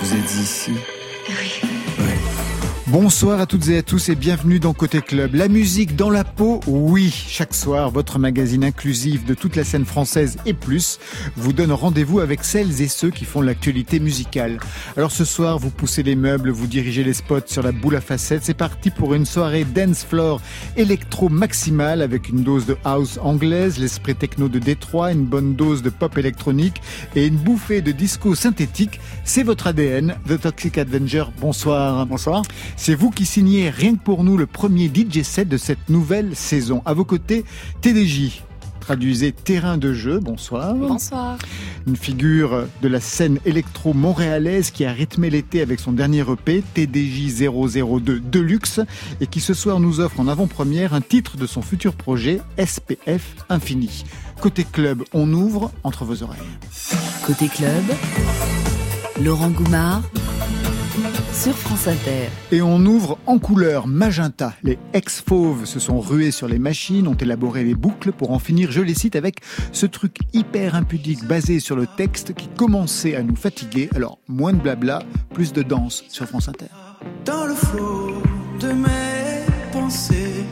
Vous 0.00 0.14
êtes 0.14 0.34
ici. 0.34 0.72
Bonsoir 2.98 3.40
à 3.40 3.46
toutes 3.46 3.68
et 3.68 3.76
à 3.76 3.82
tous 3.82 4.08
et 4.08 4.14
bienvenue 4.14 4.58
dans 4.58 4.72
Côté 4.72 5.02
Club. 5.02 5.34
La 5.34 5.48
musique 5.48 5.96
dans 5.96 6.08
la 6.08 6.24
peau, 6.24 6.60
oui. 6.66 7.10
Chaque 7.28 7.52
soir, 7.52 7.90
votre 7.90 8.18
magazine 8.18 8.64
inclusif 8.64 9.26
de 9.26 9.34
toute 9.34 9.54
la 9.54 9.64
scène 9.64 9.84
française 9.84 10.38
et 10.46 10.54
plus 10.54 10.98
vous 11.36 11.52
donne 11.52 11.72
rendez-vous 11.72 12.20
avec 12.20 12.42
celles 12.42 12.80
et 12.80 12.88
ceux 12.88 13.10
qui 13.10 13.26
font 13.26 13.42
l'actualité 13.42 14.00
musicale. 14.00 14.58
Alors 14.96 15.10
ce 15.10 15.26
soir, 15.26 15.58
vous 15.58 15.68
poussez 15.68 16.02
les 16.02 16.16
meubles, 16.16 16.48
vous 16.48 16.66
dirigez 16.66 17.04
les 17.04 17.12
spots 17.12 17.40
sur 17.44 17.62
la 17.62 17.70
boule 17.70 17.96
à 17.96 18.00
facettes. 18.00 18.44
C'est 18.44 18.54
parti 18.54 18.90
pour 18.90 19.12
une 19.12 19.26
soirée 19.26 19.64
dance 19.64 20.02
floor 20.02 20.40
électro 20.78 21.28
maximale 21.28 22.00
avec 22.00 22.30
une 22.30 22.44
dose 22.44 22.64
de 22.64 22.78
house 22.82 23.18
anglaise, 23.22 23.78
l'esprit 23.78 24.14
techno 24.14 24.48
de 24.48 24.58
Détroit, 24.58 25.12
une 25.12 25.26
bonne 25.26 25.54
dose 25.54 25.82
de 25.82 25.90
pop 25.90 26.16
électronique 26.16 26.80
et 27.14 27.26
une 27.26 27.36
bouffée 27.36 27.82
de 27.82 27.92
disco 27.92 28.34
synthétique. 28.34 29.00
C'est 29.22 29.42
votre 29.42 29.66
ADN, 29.66 30.16
The 30.26 30.40
Toxic 30.40 30.78
Avenger. 30.78 31.24
Bonsoir. 31.38 32.06
Bonsoir. 32.06 32.42
C'est 32.86 32.94
vous 32.94 33.10
qui 33.10 33.26
signez 33.26 33.68
rien 33.68 33.96
que 33.96 34.00
pour 34.00 34.22
nous 34.22 34.36
le 34.36 34.46
premier 34.46 34.86
DJ 34.86 35.22
set 35.22 35.48
de 35.48 35.56
cette 35.56 35.88
nouvelle 35.88 36.36
saison. 36.36 36.82
À 36.84 36.94
vos 36.94 37.04
côtés, 37.04 37.44
TDJ. 37.80 38.42
Traduisez 38.78 39.32
terrain 39.32 39.76
de 39.76 39.92
jeu, 39.92 40.20
bonsoir. 40.20 40.72
Bonsoir. 40.72 41.36
Une 41.88 41.96
figure 41.96 42.68
de 42.82 42.86
la 42.86 43.00
scène 43.00 43.40
électro-montréalaise 43.44 44.70
qui 44.70 44.84
a 44.84 44.92
rythmé 44.92 45.30
l'été 45.30 45.62
avec 45.62 45.80
son 45.80 45.90
dernier 45.90 46.20
EP, 46.30 46.62
TDJ 46.74 47.48
002 47.48 48.20
Deluxe, 48.20 48.78
et 49.20 49.26
qui 49.26 49.40
ce 49.40 49.52
soir 49.52 49.80
nous 49.80 49.98
offre 49.98 50.20
en 50.20 50.28
avant-première 50.28 50.94
un 50.94 51.00
titre 51.00 51.36
de 51.36 51.46
son 51.48 51.62
futur 51.62 51.92
projet, 51.92 52.40
SPF 52.56 53.34
Infini. 53.48 54.04
Côté 54.40 54.62
club, 54.62 55.02
on 55.12 55.32
ouvre 55.32 55.72
entre 55.82 56.04
vos 56.04 56.22
oreilles. 56.22 56.38
Côté 57.26 57.48
club, 57.48 57.82
Laurent 59.20 59.50
Goumard 59.50 60.02
sur 61.36 61.54
France 61.54 61.86
Inter. 61.86 62.28
Et 62.50 62.62
on 62.62 62.78
ouvre 62.86 63.18
en 63.26 63.38
couleur 63.38 63.86
magenta. 63.86 64.54
Les 64.62 64.78
ex-fauves 64.94 65.66
se 65.66 65.78
sont 65.78 66.00
rués 66.00 66.30
sur 66.30 66.48
les 66.48 66.58
machines, 66.58 67.06
ont 67.06 67.14
élaboré 67.14 67.62
les 67.62 67.74
boucles 67.74 68.12
pour 68.12 68.30
en 68.30 68.38
finir, 68.38 68.72
je 68.72 68.80
les 68.80 68.94
cite, 68.94 69.16
avec 69.16 69.40
ce 69.70 69.84
truc 69.84 70.16
hyper 70.32 70.74
impudique 70.74 71.24
basé 71.24 71.60
sur 71.60 71.76
le 71.76 71.86
texte 71.86 72.32
qui 72.34 72.48
commençait 72.48 73.16
à 73.16 73.22
nous 73.22 73.36
fatiguer. 73.36 73.90
Alors, 73.94 74.18
moins 74.28 74.54
de 74.54 74.58
blabla, 74.58 75.00
plus 75.34 75.52
de 75.52 75.62
danse 75.62 76.04
sur 76.08 76.26
France 76.26 76.48
Inter. 76.48 76.70
Dans 77.26 77.44
le 77.44 77.54
flot 77.54 78.22
de 78.60 78.72
mes 78.72 79.44
pensées 79.72 80.44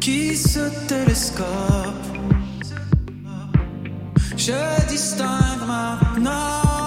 qui 0.00 0.36
se 0.36 0.88
télescope, 0.88 1.44
je 4.38 4.88
distingue 4.88 5.66
maintenant 5.66 6.79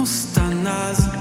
un 0.00 0.06
constat 0.06 1.19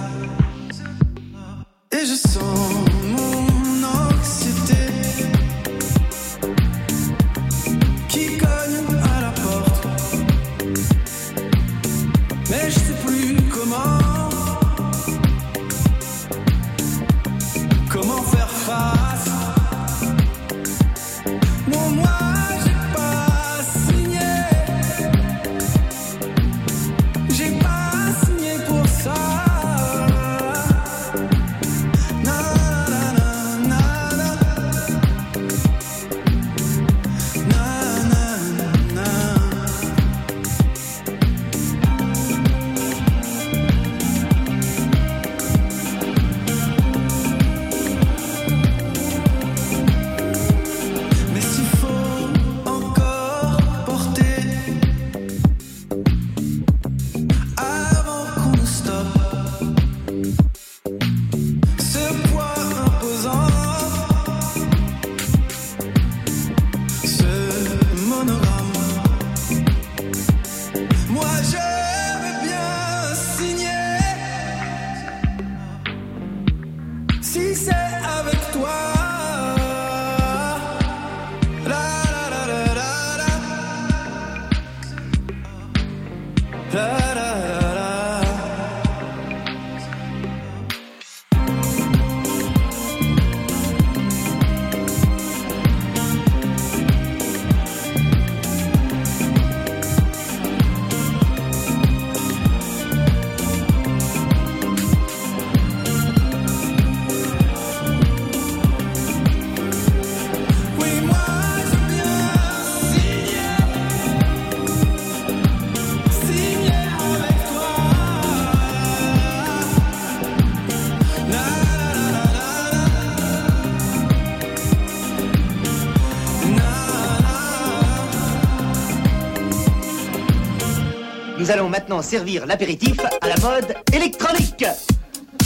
Servir 132.02 132.46
l'apéritif 132.46 132.98
à 133.22 133.28
la 133.28 133.36
mode 133.38 133.76
électronique. 133.94 134.66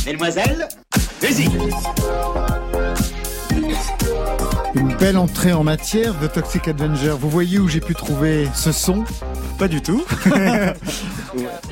Mesdemoiselles, 0.06 0.68
musique. 1.22 1.50
Une 4.76 4.94
belle 4.96 5.18
entrée 5.18 5.52
en 5.54 5.64
matière 5.64 6.14
de 6.20 6.28
Toxic 6.28 6.68
Avenger. 6.68 7.16
Vous 7.20 7.30
voyez 7.30 7.60
où 7.60 7.68
j'ai 7.68 7.80
pu 7.80 7.94
trouver 7.96 8.48
ce 8.54 8.72
son? 8.72 9.04
Pas 9.58 9.68
du 9.68 9.82
tout. 9.82 10.04
ouais, 10.26 10.74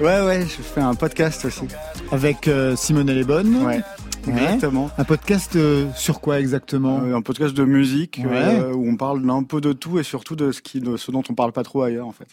ouais, 0.01 0.41
je 0.41 0.61
fais 0.61 0.81
un 0.81 0.95
podcast 0.95 1.45
aussi. 1.45 1.63
avec 2.11 2.47
euh, 2.47 2.75
Simone 2.75 3.11
Lebonne. 3.11 3.63
Ouais, 3.65 3.81
exactement. 4.27 4.89
Un 4.97 5.03
podcast 5.03 5.55
euh, 5.55 5.85
sur 5.95 6.21
quoi 6.21 6.39
exactement? 6.39 7.01
Euh, 7.03 7.15
un 7.15 7.21
podcast 7.21 7.53
de 7.55 7.63
musique 7.65 8.19
Ouais. 8.23 8.59
euh, 8.61 8.73
où 8.73 8.87
on 8.89 8.95
parle 8.95 9.25
d'un 9.25 9.43
peu 9.43 9.61
de 9.61 9.73
tout 9.73 9.99
et 9.99 10.03
surtout 10.03 10.35
de 10.35 10.51
ce, 10.51 10.61
qui, 10.61 10.79
de 10.79 10.97
ce 10.97 11.11
dont 11.11 11.23
on 11.29 11.33
parle 11.33 11.51
pas 11.51 11.63
trop 11.63 11.83
ailleurs 11.83 12.07
en 12.07 12.11
fait. 12.11 12.27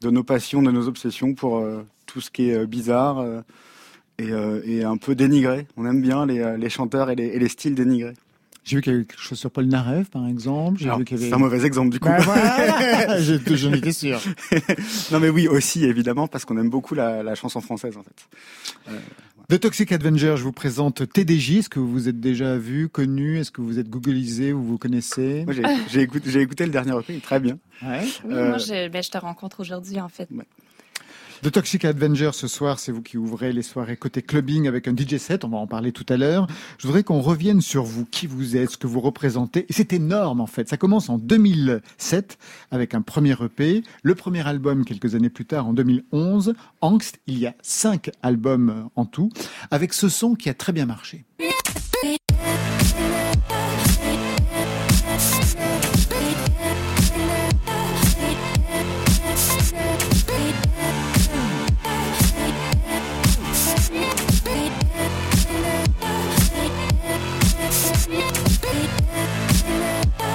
De 0.00 0.10
nos 0.10 0.22
passions, 0.22 0.62
de 0.62 0.70
nos 0.70 0.86
obsessions 0.88 1.34
pour 1.34 1.58
euh, 1.58 1.84
tout 2.06 2.20
ce 2.20 2.30
qui 2.30 2.50
est 2.50 2.54
euh, 2.56 2.66
bizarre 2.66 3.18
euh, 3.18 3.40
et, 4.18 4.78
et 4.78 4.84
un 4.84 4.96
peu 4.96 5.14
dénigré. 5.14 5.66
On 5.76 5.86
aime 5.86 6.00
bien 6.02 6.26
les, 6.26 6.56
les 6.56 6.70
chanteurs 6.70 7.10
et 7.10 7.16
les, 7.16 7.26
et 7.26 7.38
les 7.38 7.48
styles 7.48 7.74
dénigrés. 7.74 8.14
J'ai 8.64 8.76
vu 8.76 8.82
qu'il 8.82 8.92
y 8.92 8.96
avait 8.96 9.04
quelque 9.06 9.20
chose 9.22 9.38
sur 9.38 9.50
Paul 9.50 9.64
Narev, 9.66 10.06
par 10.10 10.26
exemple. 10.28 10.78
J'ai 10.78 10.86
Alors, 10.86 10.98
vu 10.98 11.04
qu'il 11.06 11.16
y 11.16 11.20
avait... 11.20 11.28
C'est 11.30 11.34
un 11.34 11.38
mauvais 11.38 11.64
exemple 11.64 11.88
du 11.90 11.98
coup. 12.00 12.08
Bah, 12.08 12.18
voilà. 12.20 13.18
Je- 13.20 13.56
J'en 13.56 13.72
étais 13.72 13.92
sûr. 13.92 14.20
non 15.10 15.20
mais 15.20 15.30
oui 15.30 15.48
aussi 15.48 15.84
évidemment 15.86 16.26
parce 16.28 16.44
qu'on 16.44 16.58
aime 16.58 16.68
beaucoup 16.68 16.94
la, 16.94 17.22
la 17.22 17.34
chanson 17.34 17.60
française 17.62 17.96
en 17.96 18.02
fait. 18.02 18.92
The 19.50 19.58
Toxic 19.58 19.92
Avenger, 19.92 20.34
je 20.36 20.42
vous 20.42 20.52
présente 20.52 21.10
TDJ. 21.10 21.52
Est-ce 21.60 21.68
que 21.70 21.78
vous 21.80 21.90
vous 21.90 22.06
êtes 22.06 22.20
déjà 22.20 22.58
vu, 22.58 22.90
connu? 22.90 23.38
Est-ce 23.38 23.50
que 23.50 23.62
vous 23.62 23.78
êtes 23.78 23.88
googlisé 23.88 24.52
ou 24.52 24.62
vous 24.62 24.76
connaissez? 24.76 25.44
Moi 25.46 25.54
j'ai 25.88 26.02
écouté, 26.02 26.66
le 26.66 26.70
dernier 26.70 26.92
EP, 26.92 27.04
il 27.08 27.16
est 27.16 27.20
très 27.20 27.40
bien. 27.40 27.58
Ouais. 27.82 28.02
Oui, 28.26 28.34
Euh, 28.34 28.48
moi, 28.50 28.58
je, 28.58 28.88
ben, 28.88 29.02
je 29.02 29.08
te 29.08 29.16
rencontre 29.16 29.60
aujourd'hui, 29.60 30.00
en 30.02 30.10
fait. 30.10 30.28
The 31.42 31.52
Toxic 31.52 31.84
Avenger 31.84 32.30
ce 32.32 32.48
soir, 32.48 32.80
c'est 32.80 32.90
vous 32.90 33.00
qui 33.00 33.16
ouvrez 33.16 33.52
les 33.52 33.62
soirées 33.62 33.96
côté 33.96 34.22
clubbing 34.22 34.66
avec 34.66 34.88
un 34.88 34.96
DJ 34.96 35.18
set, 35.18 35.44
on 35.44 35.48
va 35.48 35.58
en 35.58 35.68
parler 35.68 35.92
tout 35.92 36.06
à 36.08 36.16
l'heure. 36.16 36.48
Je 36.78 36.86
voudrais 36.88 37.04
qu'on 37.04 37.20
revienne 37.20 37.60
sur 37.60 37.84
vous, 37.84 38.04
qui 38.04 38.26
vous 38.26 38.56
êtes, 38.56 38.72
ce 38.72 38.76
que 38.76 38.88
vous 38.88 38.98
représentez. 38.98 39.64
Et 39.68 39.72
c'est 39.72 39.92
énorme 39.92 40.40
en 40.40 40.48
fait. 40.48 40.68
Ça 40.68 40.76
commence 40.76 41.08
en 41.08 41.16
2007 41.16 42.38
avec 42.72 42.94
un 42.94 43.02
premier 43.02 43.36
EP, 43.40 43.84
le 44.02 44.14
premier 44.16 44.44
album 44.48 44.84
quelques 44.84 45.14
années 45.14 45.30
plus 45.30 45.46
tard 45.46 45.68
en 45.68 45.74
2011, 45.74 46.54
Angst. 46.80 47.20
Il 47.28 47.38
y 47.38 47.46
a 47.46 47.54
cinq 47.62 48.10
albums 48.22 48.88
en 48.96 49.04
tout, 49.04 49.30
avec 49.70 49.92
ce 49.92 50.08
son 50.08 50.34
qui 50.34 50.48
a 50.48 50.54
très 50.54 50.72
bien 50.72 50.86
marché. 50.86 51.24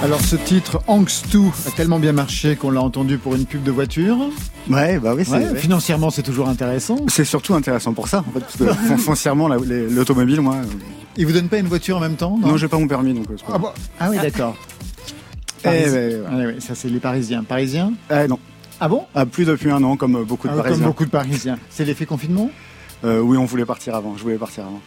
Alors 0.03 0.19
ce 0.19 0.35
titre 0.35 0.81
Angst 0.87 1.31
2 1.31 1.39
a 1.67 1.71
tellement 1.71 1.97
bien 1.97 2.11
marché 2.11 2.57
qu'on 2.57 2.71
l'a 2.71 2.81
entendu 2.81 3.17
pour 3.17 3.35
une 3.35 3.45
pub 3.45 3.63
de 3.63 3.71
voiture. 3.71 4.17
Ouais, 4.69 4.99
bah 4.99 5.13
oui, 5.15 5.23
c'est 5.25 5.31
Ouais. 5.37 5.55
Financièrement, 5.55 6.09
c'est 6.09 6.23
toujours 6.23 6.49
intéressant. 6.49 6.97
C'est 7.07 7.23
surtout 7.23 7.53
intéressant 7.55 7.93
pour 7.93 8.09
ça, 8.09 8.19
en 8.27 8.31
fait, 8.33 8.39
parce 8.41 8.57
que 8.57 8.65
fon- 8.65 8.97
foncièrement, 8.97 9.47
l'automobile, 9.47 10.41
moi, 10.41 10.55
euh, 10.55 10.65
Ils 11.15 11.25
vous 11.25 11.31
donnent 11.31 11.47
pas 11.47 11.57
une 11.59 11.67
voiture 11.67 11.97
en 11.97 11.99
même 12.01 12.15
temps 12.15 12.37
non, 12.41 12.57
j'ai 12.57 12.67
pas 12.67 12.77
mon 12.77 12.87
permis, 12.87 13.13
donc. 13.13 13.25
euh, 13.31 13.35
pas 13.47 13.53
ah, 13.53 13.57
bon 13.57 13.69
ah 13.99 14.09
oui, 14.11 14.17
d'accord. 14.21 14.57
Eh, 15.59 15.63
Paris- 15.63 15.83
ouais, 15.85 15.89
ouais. 15.91 16.21
Ah 16.29 16.35
oui, 16.47 16.53
ça 16.61 16.75
c'est 16.75 16.89
les 16.89 16.99
Parisiens. 16.99 17.43
Parisiens 17.43 17.93
Eh, 18.11 18.27
non, 18.27 18.39
Ah 18.81 18.89
bon 18.89 19.05
Ah, 19.15 19.25
plus 19.25 19.45
depuis 19.45 19.71
un 19.71 19.81
an, 19.83 19.95
comme 19.95 20.21
beaucoup 20.25 20.47
de 20.47 20.51
Ah, 20.53 20.55
Comme 20.57 20.63
Parisiens. 20.65 20.85
beaucoup 20.87 21.05
de 21.05 21.09
Parisiens. 21.11 21.57
C'est 21.69 21.85
l'effet 21.85 22.05
confinement 22.05 22.49
Euh, 23.05 23.19
oui, 23.21 23.37
on 23.37 23.45
voulait 23.45 23.65
partir 23.65 23.95
avant. 23.95 24.15
Je 24.17 24.23
voulais 24.23 24.37
partir 24.37 24.63
avant. 24.65 24.81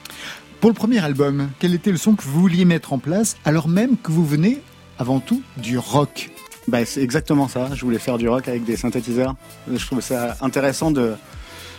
Pour 0.60 0.68
le 0.70 0.74
premier 0.74 0.98
album, 1.02 1.48
quel 1.58 1.72
était 1.74 1.90
le 1.90 1.96
son 1.98 2.14
que 2.14 2.22
vous 2.22 2.38
vouliez 2.40 2.64
mettre 2.66 2.92
en 2.92 2.98
place 2.98 3.36
alors 3.46 3.68
même 3.68 3.96
que 4.02 4.10
vous 4.12 4.24
venez 4.26 4.60
avant 4.98 5.20
tout 5.20 5.42
du 5.56 5.78
rock 5.78 6.30
Bah, 6.68 6.84
c'est 6.84 7.02
exactement 7.02 7.48
ça. 7.48 7.70
Je 7.74 7.84
voulais 7.84 7.98
faire 7.98 8.18
du 8.18 8.28
rock 8.28 8.48
avec 8.48 8.64
des 8.64 8.76
synthétiseurs. 8.76 9.34
Je 9.70 9.84
trouvais 9.84 10.02
ça 10.02 10.36
intéressant 10.40 10.90
de. 10.90 11.14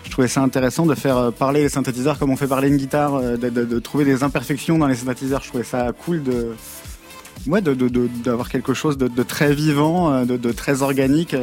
Je 0.04 0.12
trouvais 0.12 0.30
ça 0.30 0.42
intéressant 0.42 0.86
de 0.86 0.96
faire 0.96 1.18
euh, 1.18 1.31
parler 1.31 1.64
les 1.64 1.69
synthétiseurs 1.69 2.18
comme 2.18 2.30
on 2.30 2.38
fait 2.38 2.48
parler 2.48 2.69
une 2.69 2.78
guitare, 2.78 3.16
euh, 3.16 3.36
de, 3.36 3.80
trouver 3.80 4.06
des 4.06 4.24
imperfections 4.24 4.78
dans 4.78 4.88
les 4.88 4.96
synthétiseurs. 4.96 5.42
Je 5.44 5.50
trouvais 5.50 5.66
ça 5.66 5.92
cool 6.06 6.24
de, 6.24 6.56
ouais, 7.46 7.62
d'avoir 7.62 8.48
quelque 8.48 8.74
chose 8.74 8.98
de, 8.98 9.24
très 9.24 9.54
vivant, 9.54 10.13
euh, 10.13 10.24
de, 10.25 10.52
très 10.54 10.81
organique, 10.81 11.36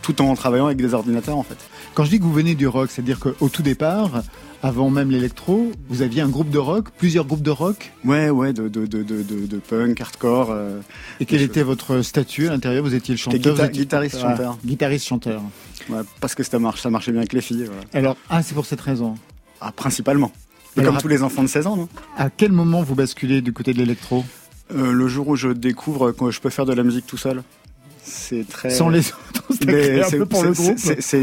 tout 0.00 0.22
en 0.22 0.34
travaillant 0.34 0.64
avec 0.64 0.78
des 0.78 0.94
ordinateurs 0.94 1.36
en 1.36 1.42
fait. 1.42 1.58
Quand 1.92 2.04
je 2.04 2.10
dis 2.10 2.18
que 2.18 2.24
vous 2.24 2.32
venez 2.32 2.54
du 2.54 2.66
rock, 2.66 2.90
c'est-à-dire 2.90 3.18
qu'au 3.18 3.50
tout 3.50 3.62
départ, 3.62 4.22
avant 4.62 4.90
même 4.90 5.10
l'électro, 5.10 5.70
vous 5.88 6.02
aviez 6.02 6.20
un 6.22 6.28
groupe 6.28 6.50
de 6.50 6.58
rock, 6.58 6.88
plusieurs 6.96 7.24
groupes 7.24 7.42
de 7.42 7.50
rock. 7.50 7.92
Ouais, 8.04 8.28
ouais, 8.30 8.52
de, 8.52 8.68
de, 8.68 8.86
de, 8.86 9.02
de, 9.02 9.22
de- 9.22 9.46
de 9.46 9.56
punk, 9.58 10.00
hardcore. 10.00 10.48
euh, 10.50 10.80
Et 11.20 11.26
quel 11.26 11.42
était 11.42 11.62
votre 11.62 12.02
statut 12.02 12.48
à 12.48 12.50
l'intérieur 12.50 12.82
Vous 12.84 12.94
étiez 12.94 13.14
le 13.14 13.18
chanteur 13.18 13.38
guita- 13.40 13.50
vous 13.54 13.68
étiez- 13.68 13.82
guitariste, 13.82 14.16
Ah, 14.18 14.30
chanteur. 14.30 14.58
Guitariste 14.64 15.06
chanteur. 15.06 15.42
ouais, 15.90 16.00
parce 16.20 16.34
que 16.34 16.42
ça, 16.42 16.58
marche, 16.58 16.80
ça 16.82 16.90
marchait 16.90 17.12
bien 17.12 17.20
avec 17.20 17.32
les 17.32 17.40
filles. 17.40 17.64
Voilà. 17.66 17.82
Alors, 17.92 18.16
ah, 18.30 18.42
c'est 18.42 18.54
pour 18.54 18.66
cette 18.66 18.80
raison. 18.80 19.14
Ah, 19.60 19.70
principalement. 19.72 20.32
Alors, 20.76 20.92
comme 20.92 21.02
tous 21.02 21.08
les 21.08 21.22
enfants 21.22 21.42
de 21.42 21.48
16 21.48 21.66
ans, 21.66 21.76
non 21.76 21.88
À 22.16 22.30
quel 22.30 22.52
moment 22.52 22.82
vous 22.82 22.94
basculez 22.94 23.40
du 23.42 23.52
côté 23.52 23.72
de 23.72 23.78
l'électro? 23.78 24.24
Euh, 24.74 24.92
le 24.92 25.08
jour 25.08 25.28
où 25.28 25.34
je 25.36 25.48
découvre 25.48 26.12
que 26.12 26.30
je 26.30 26.40
peux 26.40 26.50
faire 26.50 26.66
de 26.66 26.74
la 26.74 26.82
musique 26.82 27.06
tout 27.06 27.16
seul. 27.16 27.42
C'est 28.08 28.48
très. 28.48 28.70
Sans 28.70 28.88
les 28.88 29.00
autres, 29.08 29.44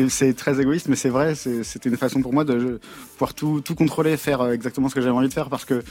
c'est 0.10 0.34
très 0.36 0.62
égoïste, 0.62 0.88
mais 0.88 0.96
c'est 0.96 1.10
vrai. 1.10 1.36
c'est- 1.36 1.64
C'était 1.64 1.90
une 1.90 1.98
façon 1.98 2.22
pour 2.22 2.34
moi 2.34 2.44
de 2.44 2.80
pouvoir 3.14 3.34
tout, 3.34 3.62
tout 3.62 3.76
contrôler, 3.76 4.18
faire 4.18 4.42
euh, 4.42 4.52
exactement 4.52 4.90
ce 4.90 4.96
que 4.96 5.02
j'avais 5.02 5.14
envie 5.16 5.28
de 5.30 5.34
faire, 5.34 5.50
parce 5.50 5.66
que 5.66 5.84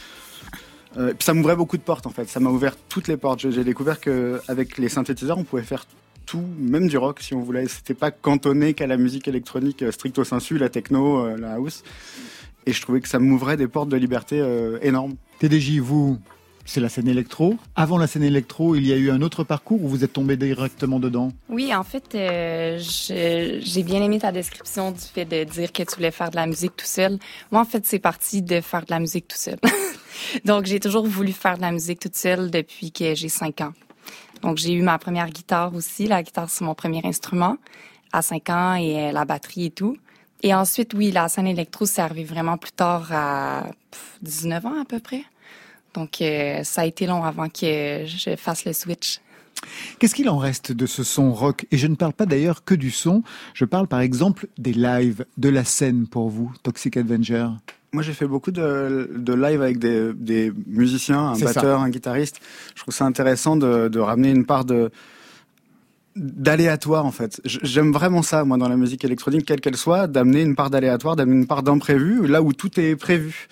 euh, 0.97 1.09
puis 1.13 1.25
ça 1.25 1.35
m'ouvrait 1.35 1.57
beaucoup 1.57 1.77
de 1.77 1.83
portes 1.83 2.07
en 2.07 2.11
fait. 2.11 2.29
Ça 2.29 2.39
m'a 2.41 2.51
ouvert 2.51 2.77
toutes 2.89 3.09
les 3.09 3.17
portes. 3.17 3.41
J'ai 3.51 3.65
découvert 3.65 4.01
que 4.01 4.41
avec 4.49 4.79
les 4.79 4.89
synthétiseurs, 4.89 5.39
on 5.39 5.45
pouvait 5.45 5.63
faire 5.63 5.87
tout, 6.27 6.45
même 6.59 6.87
du 6.89 6.97
rock 6.97 7.21
si 7.21 7.35
on 7.35 7.41
voulait. 7.41 7.67
C'était 7.69 7.95
pas 7.95 8.11
cantonné 8.11 8.75
qu'à 8.75 8.87
la 8.87 8.97
musique 8.97 9.27
électronique 9.29 9.83
euh, 9.83 9.91
stricto 9.93 10.23
sensu, 10.25 10.57
la 10.59 10.69
techno, 10.69 11.25
euh, 11.27 11.37
la 11.37 11.55
house. 11.55 11.83
Et 12.67 12.73
je 12.73 12.81
trouvais 12.81 13.01
que 13.01 13.09
ça 13.09 13.19
m'ouvrait 13.19 13.57
des 13.59 13.67
portes 13.69 13.89
de 13.91 13.97
liberté 13.97 14.41
euh, 14.41 14.79
énormes. 14.83 15.17
TDJ, 15.41 15.81
vous, 15.81 16.19
c'est 16.65 16.81
la 16.81 16.89
scène 16.89 17.09
électro. 17.09 17.57
Avant 17.77 17.99
la 17.99 18.07
scène 18.07 18.23
électro, 18.23 18.75
il 18.75 18.87
y 18.87 18.93
a 18.93 18.97
eu 18.97 19.11
un 19.11 19.23
autre 19.23 19.45
parcours 19.45 19.83
où 19.83 19.89
vous 19.89 20.05
êtes 20.05 20.13
tombé 20.13 20.37
directement 20.37 20.99
dedans 20.99 21.33
Oui, 21.49 21.75
en 21.75 21.85
fait, 21.85 22.15
euh, 22.15 22.79
j'ai 22.81 23.83
bien 23.83 24.03
aimé 24.03 24.19
ta 24.19 24.33
description 24.33 24.91
du 24.93 25.01
fait 25.01 25.25
de 25.25 25.45
dire 25.45 25.73
que 25.73 25.83
tu 25.83 25.97
voulais 25.97 26.11
faire 26.11 26.31
de 26.31 26.37
la 26.37 26.47
musique 26.47 26.77
tout 26.77 26.87
seul. 26.87 27.19
Moi, 27.51 27.61
en 27.61 27.65
fait, 27.65 27.87
c'est 27.87 27.99
parti 27.99 28.43
de 28.43 28.61
faire 28.61 28.85
de 28.85 28.91
la 28.91 29.01
musique 29.01 29.29
tout 29.29 29.37
seul. 29.37 29.59
Donc, 30.45 30.67
j'ai 30.67 30.81
toujours 30.81 31.07
voulu 31.07 31.33
faire 31.33 31.57
de 31.57 31.63
la 31.63 31.73
musique 31.73 32.01
toute 32.01 32.17
seule 32.17 32.51
depuis 32.51 32.93
que 32.93 33.15
j'ai 33.15 33.29
cinq 33.29 33.61
ans. 33.61 33.73
Donc, 34.43 34.59
j'ai 34.59 34.73
eu 34.73 34.83
ma 34.83 34.99
première 34.99 35.31
guitare 35.31 35.75
aussi. 35.75 36.07
La 36.07 36.23
guitare, 36.23 36.51
c'est 36.51 36.65
mon 36.65 36.75
premier 36.75 37.01
instrument 37.05 37.57
à 38.13 38.23
cinq 38.23 38.49
ans 38.51 38.75
et 38.75 39.09
euh, 39.09 39.13
la 39.13 39.25
batterie 39.25 39.67
et 39.67 39.71
tout. 39.71 39.97
Et 40.43 40.55
ensuite, 40.55 40.95
oui, 40.95 41.11
la 41.11 41.29
scène 41.29 41.47
électro, 41.47 41.87
c'est 41.87 42.03
arrivé 42.03 42.25
vraiment 42.25 42.59
plus 42.59 42.73
tard 42.73 43.11
à 43.13 43.65
pff, 43.91 44.19
19 44.23 44.67
ans 44.67 44.81
à 44.81 44.85
peu 44.85 45.01
près. 45.01 45.25
Donc, 45.95 46.21
euh, 46.21 46.63
ça 46.65 46.83
a 46.83 46.85
été 46.85 47.07
long 47.07 47.25
avant 47.25 47.49
que 47.49 48.05
je 48.05 48.37
fasse 48.37 48.65
le 48.65 48.73
switch. 48.73 49.21
Qu'est-ce 49.99 50.15
qu'il 50.15 50.29
en 50.29 50.37
reste 50.37 50.73
de 50.73 50.85
ce 50.85 51.03
son 51.05 51.33
rock? 51.33 51.67
Et 51.71 51.79
je 51.79 51.87
ne 51.87 51.95
parle 51.95 52.13
pas 52.13 52.27
d'ailleurs 52.27 52.65
que 52.65 52.75
du 52.75 52.91
son, 52.91 53.23
je 53.55 53.65
parle 53.65 53.87
par 53.87 54.01
exemple 54.01 54.49
des 54.59 54.73
lives, 54.73 55.25
de 55.39 55.49
la 55.49 55.65
scène 55.65 56.07
pour 56.07 56.29
vous, 56.29 56.53
Toxic 56.63 56.97
Avenger. 56.97 57.47
Moi, 57.93 58.03
j'ai 58.03 58.13
fait 58.13 58.27
beaucoup 58.27 58.51
de, 58.51 59.09
de 59.17 59.33
live 59.33 59.63
avec 59.63 59.79
des, 59.79 60.13
des 60.13 60.53
musiciens, 60.67 61.29
un 61.29 61.35
ça. 61.37 61.45
batteur, 61.47 61.81
un 61.81 61.89
guitariste. 61.91 62.41
Je 62.75 62.83
trouve 62.83 62.93
ça 62.93 63.05
intéressant 63.05 63.57
de, 63.57 63.89
de 63.89 64.01
ramener 64.01 64.31
une 64.31 64.45
part 64.45 64.65
de 64.65 64.91
d'aléatoire 66.17 67.05
en 67.05 67.11
fait. 67.11 67.41
J'aime 67.45 67.93
vraiment 67.93 68.23
ça 68.23 68.45
moi 68.45 68.57
dans 68.57 68.69
la 68.69 68.77
musique 68.77 69.05
électronique 69.05 69.45
quelle 69.47 69.61
qu'elle 69.61 69.77
soit, 69.77 70.07
d'amener 70.07 70.43
une 70.43 70.55
part 70.55 70.71
d'aléatoire, 70.71 71.17
d'amener 71.17 71.37
une 71.39 71.47
part 71.47 71.63
d'imprévu 71.63 72.27
là 72.27 72.43
où 72.43 72.53
tout 72.53 72.79
est 72.79 72.95
prévu. 72.97 73.49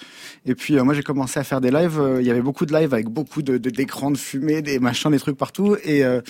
Et 0.46 0.54
puis 0.54 0.78
euh, 0.78 0.84
moi 0.84 0.94
j'ai 0.94 1.02
commencé 1.02 1.40
à 1.40 1.44
faire 1.44 1.60
des 1.60 1.70
lives, 1.70 2.00
euh, 2.00 2.20
il 2.20 2.26
y 2.26 2.30
avait 2.30 2.42
beaucoup 2.42 2.66
de 2.66 2.72
lives 2.72 2.94
avec 2.94 3.08
beaucoup 3.08 3.42
de 3.42 3.58
d'écrans 3.58 4.10
de, 4.10 4.16
fumée, 4.18 4.62
des 4.62 4.78
machins, 4.78 5.10
des 5.10 5.18
trucs 5.18 5.36
partout 5.36 5.76
et 5.84 6.04
euh, 6.04 6.20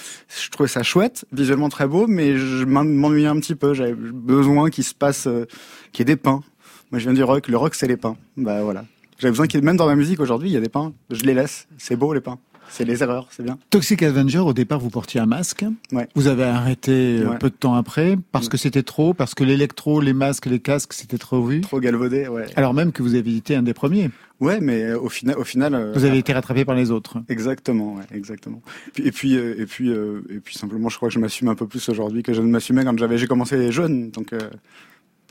je 0.43 0.49
trouvais 0.50 0.69
ça 0.69 0.82
chouette, 0.82 1.25
visuellement 1.32 1.69
très 1.69 1.87
beau 1.87 2.06
mais 2.06 2.37
je 2.37 2.64
m'en- 2.64 2.85
m'ennuyais 2.85 3.26
un 3.28 3.38
petit 3.40 3.55
peu, 3.55 3.75
j'avais 3.75 3.94
besoin 3.94 4.70
qu'il 4.70 4.85
se 4.85 4.94
passe 4.94 5.26
euh, 5.26 5.44
qu'il 5.93 6.00
y 6.00 6.11
ait 6.11 6.14
des 6.14 6.20
pains. 6.20 6.43
Moi 6.90 6.99
je 6.99 7.05
viens 7.05 7.14
du 7.14 7.23
rock, 7.23 7.49
le 7.49 7.56
rock 7.56 7.75
c'est 7.75 7.88
les 7.88 7.96
pains. 7.96 8.17
Bah 8.37 8.62
voilà. 8.62 8.85
J'avais 9.19 9.32
besoin 9.32 9.46
qu'il 9.46 9.62
même 9.62 9.76
dans 9.76 9.87
ma 9.87 9.94
musique 9.94 10.20
aujourd'hui, 10.20 10.49
il 10.50 10.52
y 10.52 10.56
a 10.56 10.61
des 10.61 10.69
pains, 10.69 10.93
je 11.11 11.23
les 11.25 11.35
laisse, 11.35 11.66
c'est 11.78 11.97
beau 11.97 12.12
les 12.14 12.21
pains. 12.21 12.38
C'est 12.75 12.87
les 12.87 13.02
erreurs, 13.02 13.29
c'est 13.31 13.43
bien. 13.43 13.59
Toxic 13.69 14.02
Avenger, 14.02 14.38
au 14.38 14.55
départ, 14.55 14.79
vous 14.81 14.88
portiez 14.88 15.21
un 15.21 15.26
masque. 15.26 15.62
Ouais. 15.93 16.09
Vous 16.14 16.26
avez 16.26 16.45
arrêté 16.45 17.19
euh, 17.21 17.29
Ouais. 17.33 17.38
peu 17.38 17.50
de 17.50 17.55
temps 17.55 17.75
après 17.75 18.17
parce 18.33 18.47
Ouais. 18.47 18.52
que 18.52 18.57
c'était 18.57 18.83
trop, 18.83 19.12
parce 19.12 19.35
que 19.35 19.45
l'électro, 19.45 20.00
les 20.00 20.14
masques, 20.14 20.47
les 20.47 20.59
casques, 20.59 20.95
c'était 20.95 21.19
trop 21.19 21.45
vu. 21.45 21.61
Trop 21.61 21.81
galvaudé, 21.81 22.29
ouais. 22.29 22.47
Alors 22.57 22.73
même 22.73 22.91
que 22.93 23.02
vous 23.02 23.14
avez 23.14 23.37
été 23.37 23.55
un 23.55 23.62
des 23.62 23.75
premiers. 23.75 24.09
Ouais, 24.41 24.59
mais 24.61 24.85
euh, 24.85 24.99
au 24.99 25.11
final, 25.11 25.37
au 25.37 25.45
final, 25.45 25.75
euh, 25.75 25.93
Vous 25.95 26.05
avez 26.07 26.17
été 26.17 26.33
rattrapé 26.33 26.64
par 26.64 26.75
les 26.75 26.91
autres. 26.91 27.19
exactement, 27.29 27.95
ouais, 27.97 28.05
exactement. 28.11 28.62
Et 28.97 29.12
puis, 29.12 29.35
et 29.35 29.67
puis, 29.67 29.91
euh, 29.91 30.23
et 30.31 30.41
puis 30.41 30.55
simplement, 30.57 30.88
je 30.88 30.97
crois 30.97 31.09
que 31.11 31.14
je 31.14 31.19
m'assume 31.21 31.49
un 31.49 31.55
peu 31.55 31.67
plus 31.67 31.87
aujourd'hui 31.91 32.23
que 32.23 32.33
je 32.33 32.41
ne 32.41 32.49
m'assumais 32.49 32.85
quand 32.85 32.99
j'avais, 32.99 33.19
j'ai 33.19 33.26
commencé 33.26 33.71
jeune, 33.71 34.11
donc 34.11 34.33
euh, 34.33 34.41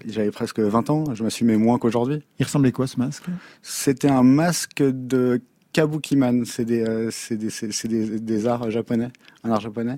j'avais 0.07 0.31
presque 0.31 0.59
20 0.59 0.89
ans. 0.91 1.03
Je 1.13 1.23
m'assumais 1.23 1.57
moins 1.57 1.77
qu'aujourd'hui. 1.79 2.21
Il 2.39 2.45
ressemblait 2.45 2.71
quoi 2.71 2.87
ce 2.87 2.99
masque? 2.99 3.23
C'était 3.63 4.09
un 4.09 4.23
masque 4.23 4.81
de 4.81 5.41
kabukiman. 5.73 6.45
C'est 6.45 6.65
des, 6.65 6.83
euh, 6.87 7.09
des, 7.29 7.49
des, 7.87 8.19
des 8.19 8.47
arts 8.47 8.69
japonais, 8.71 9.09
un 9.43 9.51
art 9.51 9.61
japonais. 9.61 9.97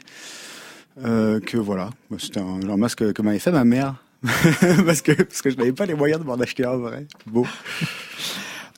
Euh, 1.03 1.39
que 1.39 1.57
voilà, 1.57 1.89
Bah, 2.11 2.17
c'était 2.19 2.39
un, 2.39 2.69
un 2.69 2.77
masque 2.77 3.13
que 3.13 3.21
m'avait 3.21 3.39
fait 3.39 3.51
ma 3.51 3.63
mère. 3.63 4.03
parce 4.85 5.01
que 5.01 5.11
parce 5.11 5.41
que 5.41 5.49
je 5.49 5.57
n'avais 5.57 5.73
pas 5.73 5.85
les 5.85 5.95
moyens 5.95 6.21
de 6.21 6.25
m'en 6.25 6.35
acheter 6.35 6.63
un 6.65 6.77
vrai. 6.77 7.07
Beau. 7.25 7.45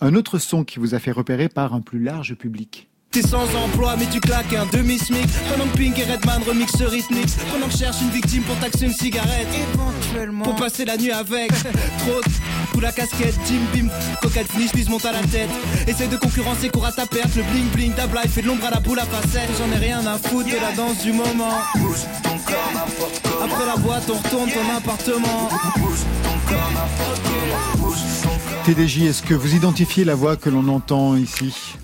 Un 0.01 0.15
autre 0.15 0.39
son 0.39 0.63
qui 0.63 0.79
vous 0.79 0.95
a 0.95 0.99
fait 0.99 1.11
repérer 1.11 1.49
par 1.49 1.73
un 1.73 1.81
plus 1.81 1.99
large 1.99 2.35
public. 2.35 2.87
T'es 3.15 3.21
sans 3.21 3.47
emploi 3.55 3.95
mais 3.97 4.07
tu 4.11 4.19
claques 4.19 4.53
un 4.53 4.65
demi-smic. 4.65 5.25
Pendant 5.49 5.71
que 5.71 5.77
Pink 5.77 5.97
et 5.97 6.03
Redman 6.03 6.43
remixent 6.45 6.81
rythmix 6.81 7.37
Pendant 7.49 7.67
que 7.67 7.71
je 7.71 7.77
cherche 7.77 8.01
une 8.01 8.09
victime 8.09 8.43
pour 8.43 8.57
taxer 8.57 8.87
une 8.87 8.91
cigarette. 8.91 9.47
Éventuellement. 9.73 10.43
Pour 10.43 10.55
passer 10.57 10.83
la 10.83 10.97
nuit 10.97 11.13
avec. 11.13 11.49
Trop 11.99 12.19
de 12.19 12.71
Pour 12.73 12.81
la 12.81 12.91
casquette, 12.91 13.35
Jim 13.47 13.61
Bim 13.73 13.87
Coquette 14.21 14.51
finish, 14.51 14.73
bise 14.73 14.89
monte 14.89 15.05
à 15.05 15.13
la 15.13 15.21
tête. 15.21 15.49
Essaye 15.87 16.09
de 16.09 16.17
concurrencer, 16.17 16.67
cours 16.67 16.85
à 16.85 16.91
ta 16.91 17.05
perte. 17.05 17.33
Le 17.37 17.43
bling 17.43 17.69
bling 17.69 17.93
d'Ablight 17.93 18.27
fait 18.27 18.41
de 18.41 18.47
l'ombre 18.47 18.65
à 18.65 18.71
la 18.71 18.81
boule 18.81 18.99
à 18.99 19.05
facette. 19.05 19.49
J'en 19.57 19.71
ai 19.71 19.79
rien 19.79 20.05
à 20.05 20.17
foutre 20.17 20.49
de 20.49 20.59
la 20.59 20.73
danse 20.73 21.01
du 21.01 21.13
moment. 21.13 21.61
Après 23.41 23.65
la 23.65 23.77
boîte 23.77 24.09
on 24.09 24.17
retourne 24.17 24.49
ton 24.49 24.75
appartement. 24.75 25.49
TDJ, 28.65 29.03
est-ce 29.03 29.23
que 29.23 29.35
vous 29.35 29.55
identifiez 29.55 30.03
la 30.03 30.15
voix 30.15 30.35
que 30.35 30.49
l'on 30.49 30.67
entend 30.67 31.15
ici? 31.15 31.77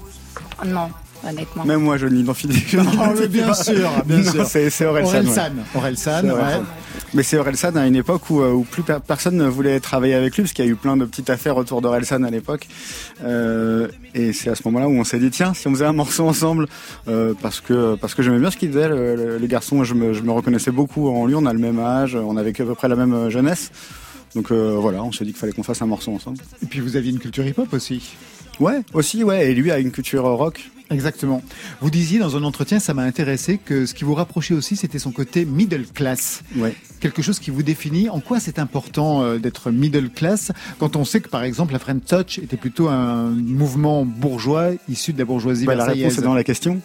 Non, 0.65 0.89
honnêtement. 1.27 1.65
Même 1.65 1.81
moi, 1.81 1.97
je 1.97 2.05
ne 2.07 2.11
l'identifie 2.15 2.75
pas. 2.77 2.83
bien 3.27 3.53
sûr, 3.53 3.89
bien 4.05 4.17
Non, 4.17 4.31
sûr. 4.31 4.45
C'est 4.47 4.85
Orelsan. 4.85 5.23
ouais. 5.23 5.51
Orelsan. 5.75 6.23
Ouais. 6.25 6.31
Orelsan. 6.31 6.63
Mais 7.13 7.23
c'est 7.23 7.37
Orelsan 7.37 7.75
à 7.75 7.85
une 7.87 7.95
époque 7.95 8.29
où, 8.29 8.41
euh, 8.41 8.51
où 8.51 8.63
plus 8.63 8.83
per- 8.83 8.97
personne 9.05 9.35
ne 9.35 9.45
voulait 9.47 9.79
travailler 9.79 10.13
avec 10.13 10.35
lui, 10.35 10.43
parce 10.43 10.53
qu'il 10.53 10.65
y 10.65 10.67
a 10.67 10.71
eu 10.71 10.75
plein 10.75 10.95
de 10.97 11.05
petites 11.05 11.29
affaires 11.29 11.57
autour 11.57 11.81
d'Orelsan 11.81 12.23
à 12.23 12.29
l'époque. 12.29 12.67
Euh, 13.23 13.87
et 14.15 14.33
c'est 14.33 14.49
à 14.49 14.55
ce 14.55 14.61
moment-là 14.65 14.87
où 14.87 14.91
on 14.93 15.03
s'est 15.03 15.19
dit, 15.19 15.29
tiens, 15.29 15.53
si 15.53 15.67
on 15.67 15.71
faisait 15.71 15.85
un 15.85 15.93
morceau 15.93 16.27
ensemble, 16.27 16.67
euh, 17.07 17.33
parce 17.41 17.59
que 17.61 17.95
parce 17.95 18.15
que 18.15 18.23
j'aimais 18.23 18.39
bien 18.39 18.51
ce 18.51 18.57
qu'il 18.57 18.71
faisait, 18.71 18.87
le, 18.89 19.15
le- 19.15 19.37
le 19.37 19.47
garçon, 19.47 19.83
je 19.83 19.93
me, 19.93 20.13
je 20.13 20.21
me 20.21 20.31
reconnaissais 20.31 20.71
beaucoup 20.71 21.09
en 21.09 21.25
lui, 21.25 21.35
on 21.35 21.45
a 21.45 21.53
le 21.53 21.59
même 21.59 21.79
âge, 21.79 22.15
on 22.15 22.37
avait 22.37 22.51
à 22.51 22.65
peu 22.65 22.75
près 22.75 22.87
la 22.87 22.95
même 22.95 23.29
jeunesse. 23.29 23.71
Donc 24.33 24.49
euh, 24.51 24.77
voilà, 24.79 25.03
on 25.03 25.11
s'est 25.11 25.25
dit 25.25 25.31
qu'il 25.31 25.39
fallait 25.39 25.51
qu'on 25.51 25.63
fasse 25.63 25.81
un 25.81 25.87
morceau 25.87 26.13
ensemble. 26.13 26.37
Et 26.63 26.65
puis 26.65 26.79
vous 26.79 26.95
aviez 26.95 27.11
une 27.11 27.19
culture 27.19 27.45
hip-hop 27.45 27.73
aussi. 27.73 28.15
Ouais, 28.59 28.81
aussi, 28.93 29.23
ouais, 29.23 29.51
et 29.51 29.55
lui 29.55 29.71
a 29.71 29.79
une 29.79 29.91
culture 29.91 30.25
euh, 30.25 30.35
rock. 30.35 30.69
Exactement. 30.91 31.41
Vous 31.79 31.89
disiez 31.89 32.19
dans 32.19 32.35
un 32.35 32.43
entretien, 32.43 32.79
ça 32.79 32.93
m'a 32.93 33.03
intéressé, 33.03 33.57
que 33.63 33.85
ce 33.85 33.93
qui 33.93 34.03
vous 34.03 34.13
rapprochait 34.13 34.53
aussi, 34.53 34.75
c'était 34.75 34.99
son 34.99 35.11
côté 35.11 35.45
middle 35.45 35.85
class. 35.85 36.43
Ouais. 36.57 36.75
Quelque 36.99 37.21
chose 37.21 37.39
qui 37.39 37.49
vous 37.49 37.63
définit. 37.63 38.09
En 38.09 38.19
quoi 38.19 38.41
c'est 38.41 38.59
important 38.59 39.23
euh, 39.23 39.37
d'être 39.37 39.71
middle 39.71 40.09
class? 40.09 40.51
Quand 40.79 40.97
on 40.97 41.05
sait 41.05 41.21
que, 41.21 41.29
par 41.29 41.43
exemple, 41.43 41.71
la 41.71 41.79
French 41.79 42.03
Touch 42.05 42.39
était 42.39 42.57
plutôt 42.57 42.89
un 42.89 43.29
mouvement 43.29 44.03
bourgeois 44.03 44.71
issu 44.89 45.13
de 45.13 45.19
la 45.19 45.25
bourgeoisie 45.25 45.65
Bah, 45.65 45.75
la 45.75 45.85
réponse 45.85 46.17
est 46.17 46.21
dans 46.21 46.33
la 46.33 46.43
question. 46.43 46.81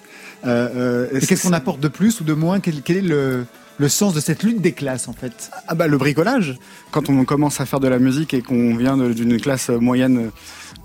Euh, 0.47 1.09
euh, 1.13 1.21
qu'est-ce 1.21 1.43
qu'on 1.43 1.53
apporte 1.53 1.81
de 1.81 1.89
plus 1.89 2.21
ou 2.21 2.25
de 2.25 2.33
moins? 2.33 2.61
Quel, 2.61 2.83
quel 2.83 2.99
est 2.99 3.03
le, 3.03 3.45
le 3.79 3.89
sens 3.89 4.15
de 4.15 4.21
cette 4.21 4.45
lutte 4.45 4.61
des 4.61 4.73
classes, 4.73 5.09
en 5.09 5.15
fait? 5.15 5.51
Ah 5.67 5.75
bah 5.75 5.89
le 5.89 5.99
bricolage. 5.99 6.57
Quand 6.93 7.11
on 7.11 7.25
commence 7.25 7.61
à 7.61 7.67
faire 7.67 7.81
de 7.81 7.89
la 7.89 7.99
musique 7.99 8.35
et 8.35 8.43
qu'on 8.43 8.77
vient 8.77 8.97
d'une 8.97 9.41
classe 9.41 9.71
moyenne, 9.71 10.31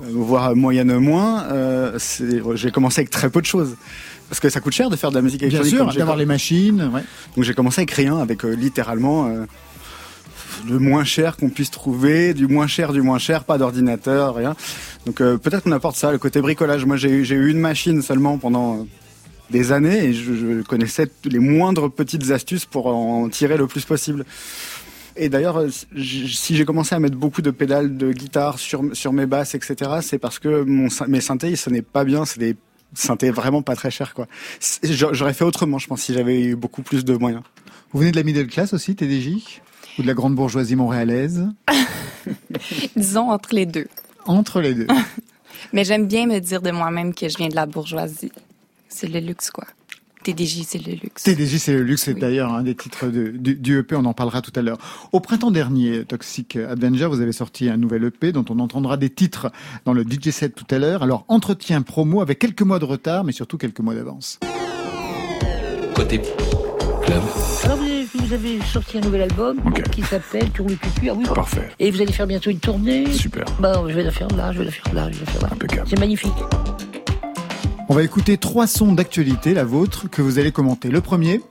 voire 0.02 0.56
moyenne 0.56 0.98
moins, 0.98 1.44
euh, 1.52 1.98
j'ai 2.56 2.72
commencé 2.72 3.02
avec 3.02 3.10
très 3.10 3.30
peu 3.30 3.42
de 3.42 3.46
choses. 3.46 3.76
Parce 4.30 4.40
que 4.40 4.50
ça 4.50 4.62
coûte 4.62 4.72
cher 4.74 4.90
de 4.90 4.96
faire 4.96 5.10
de 5.12 5.16
la 5.16 5.22
musique 5.22 5.40
Bien 5.42 5.50
électronique. 5.50 5.76
sûr, 5.76 5.84
comme 5.86 5.92
j'ai 5.92 6.00
d'avoir 6.00 6.16
les 6.18 6.26
machines. 6.26 6.90
ouais. 6.94 7.02
Donc 7.36 7.44
j'ai 7.44 7.54
commencé 7.54 7.82
avec 7.82 7.92
rien, 7.92 8.18
avec 8.18 8.46
euh, 8.46 8.56
littéralement 8.56 9.28
euh, 9.28 9.46
le 10.70 10.80
moins 10.80 11.04
cher 11.04 11.36
qu'on 11.36 11.50
puisse 11.50 11.70
trouver, 11.72 12.34
du 12.34 12.48
moins 12.48 12.66
cher, 12.68 12.94
du 12.94 13.02
moins 13.02 13.18
cher, 13.20 13.44
pas 13.44 13.58
d'ordinateur, 13.58 14.36
rien. 14.36 14.56
Donc 15.06 15.20
euh, 15.20 15.38
peut-être 15.38 15.64
qu'on 15.64 15.72
apporte 15.74 15.98
ça, 15.98 16.12
le 16.14 16.18
côté 16.18 16.40
bricolage. 16.40 16.86
Moi 16.86 16.96
j'ai 16.96 17.10
eu- 17.10 17.50
une 17.52 17.60
machine 17.60 18.02
seulement 18.02 18.38
pendant 18.38 18.76
euh, 18.80 18.84
des 19.50 19.74
années 19.74 20.06
et 20.06 20.14
je, 20.14 20.34
je 20.34 20.62
connaissais 20.62 21.10
les 21.26 21.40
moindres 21.40 21.92
petites 21.92 22.32
astuces 22.32 22.64
pour 22.64 22.88
en 22.88 23.28
tirer 23.28 23.58
le 23.58 23.68
plus 23.68 23.84
possible. 23.84 24.24
Et 25.16 25.30
d'ailleurs, 25.30 25.58
euh, 25.58 25.70
si 25.70 26.56
j'ai 26.56 26.66
commencé 26.66 26.96
à 26.96 27.00
mettre 27.00 27.18
beaucoup 27.18 27.42
de 27.42 27.52
pédales 27.52 27.98
de 27.98 28.12
guitare 28.12 28.60
sur, 28.60 28.84
sur 28.94 29.14
mes 29.14 29.26
basses, 29.26 29.56
etc., 29.56 30.00
c'est 30.02 30.20
parce 30.20 30.40
que 30.40 30.64
mon, 30.64 30.88
mes 31.08 31.22
synthés, 31.22 31.50
ils 31.50 31.58
sonnaient 31.58 31.82
pas 31.82 32.04
bien. 32.04 32.26
C'est 32.26 32.40
des 32.40 32.56
synthés 32.94 33.32
vraiment 33.32 33.62
pas 33.62 33.76
très 33.76 33.92
chers, 33.92 34.14
quoi. 34.14 34.28
J'aurais 34.84 35.34
fait 35.34 35.46
autrement, 35.46 35.78
je 35.78 35.88
pense, 35.88 36.02
si 36.02 36.14
j'avais 36.14 36.42
eu 36.42 36.56
beaucoup 36.56 36.82
plus 36.82 37.06
de 37.06 37.16
moyens. 37.16 37.44
Vous 37.92 38.00
venez 38.00 38.12
de 38.12 38.18
la 38.18 38.24
middle 38.24 38.48
class 38.48 38.74
aussi, 38.74 38.96
TDJ 38.96 39.62
Ou 39.98 40.02
de 40.04 40.08
la 40.08 40.14
grande 40.14 40.36
bourgeoisie 40.36 40.76
montréalaise? 40.76 41.48
Disons 42.96 43.32
entre 43.32 43.54
les 43.54 43.66
deux. 43.66 43.88
Entre 44.26 44.62
les 44.62 44.74
deux. 44.74 44.88
Mais 45.74 45.84
j'aime 45.84 46.08
bien 46.08 46.26
me 46.26 46.40
dire 46.40 46.62
de 46.62 46.72
moi-même 46.72 47.14
que 47.14 47.30
je 47.30 47.38
viens 47.38 47.50
de 47.50 47.56
la 47.56 47.66
bourgeoisie. 47.66 48.32
C'est 48.88 49.08
le 49.08 49.20
luxe, 49.20 49.52
quoi. 49.52 49.66
TDJ, 50.24 50.64
c'est 50.68 50.86
le 50.86 50.94
luxe. 50.94 51.24
TDJ, 51.24 51.58
c'est 51.58 51.74
le 51.74 51.82
luxe, 51.84 52.04
c'est 52.04 52.14
Oui. 52.14 52.20
d'ailleurs 52.20 52.54
un 52.54 52.64
des 52.64 52.76
titres 52.76 53.08
de- 53.08 53.30
du, 53.30 53.56
du 53.56 53.80
EP, 53.80 53.96
on 53.96 54.06
en 54.06 54.14
parlera 54.14 54.42
tout 54.42 54.52
à 54.56 54.62
l'heure. 54.62 54.78
Au 55.12 55.20
printemps 55.20 55.52
dernier, 55.52 56.06
Toxic 56.06 56.56
Avenger, 56.58 57.06
vous 57.08 57.22
avez 57.22 57.32
sorti 57.32 57.70
un 57.70 57.78
nouvel 57.78 58.04
EP 58.06 58.32
dont 58.32 58.46
on 58.50 58.60
entendra 58.60 58.98
des 58.98 59.10
titres 59.10 59.52
dans 59.86 59.94
le 59.94 60.04
DJ 60.04 60.30
set 60.32 60.54
tout 60.56 60.66
à 60.70 60.78
l'heure. 60.78 61.04
Alors, 61.04 61.26
entretien 61.28 61.82
promo 61.82 62.22
avec 62.22 62.40
quelques 62.40 62.62
mois 62.62 62.80
de 62.80 62.86
retard, 62.86 63.24
mais 63.24 63.32
surtout 63.32 63.58
quelques 63.58 63.80
mois 63.80 63.96
d'avance. 63.96 64.40
Côté 65.96 66.20
club. 67.04 67.22
Alors 67.64 67.78
vous 67.78 67.84
avez, 67.84 68.06
vous 68.14 68.34
avez 68.34 68.62
sorti 68.62 68.98
un 68.98 69.02
nouvel 69.02 69.22
album 69.24 69.58
qui 69.92 70.02
s'appelle 70.04 70.50
Tour 70.52 70.68
le 70.70 70.76
cucu. 70.76 71.10
Ah 71.10 71.14
oui. 71.16 71.26
Parfait. 71.34 71.70
Et 71.80 71.92
vous 71.92 72.02
allez 72.02 72.14
faire 72.14 72.28
bientôt 72.28 72.50
une 72.50 72.60
tournée. 72.60 73.12
Super. 73.12 73.46
Bah, 73.60 73.84
je 73.88 73.94
vais 73.94 74.04
la 74.04 74.12
faire 74.12 74.28
là, 74.30 74.52
je 74.52 74.60
vais 74.60 74.66
la 74.66 74.72
faire 74.72 74.94
là, 74.94 75.10
je 75.12 75.18
vais 75.20 75.26
la 75.26 75.32
faire 75.32 75.42
là. 75.42 75.50
Impeccable. 75.52 75.88
C'est 75.90 76.00
magnifique. 76.00 76.32
On 77.92 77.94
va 77.94 78.04
écouter 78.04 78.38
trois 78.38 78.68
sons 78.68 78.94
d'actualité, 78.94 79.54
la 79.54 79.66
vôtre, 79.66 80.10
que 80.10 80.22
vous 80.22 80.40
allez 80.40 80.54
commenter. 80.54 80.88
Le 80.88 81.02
premier, 81.02 81.42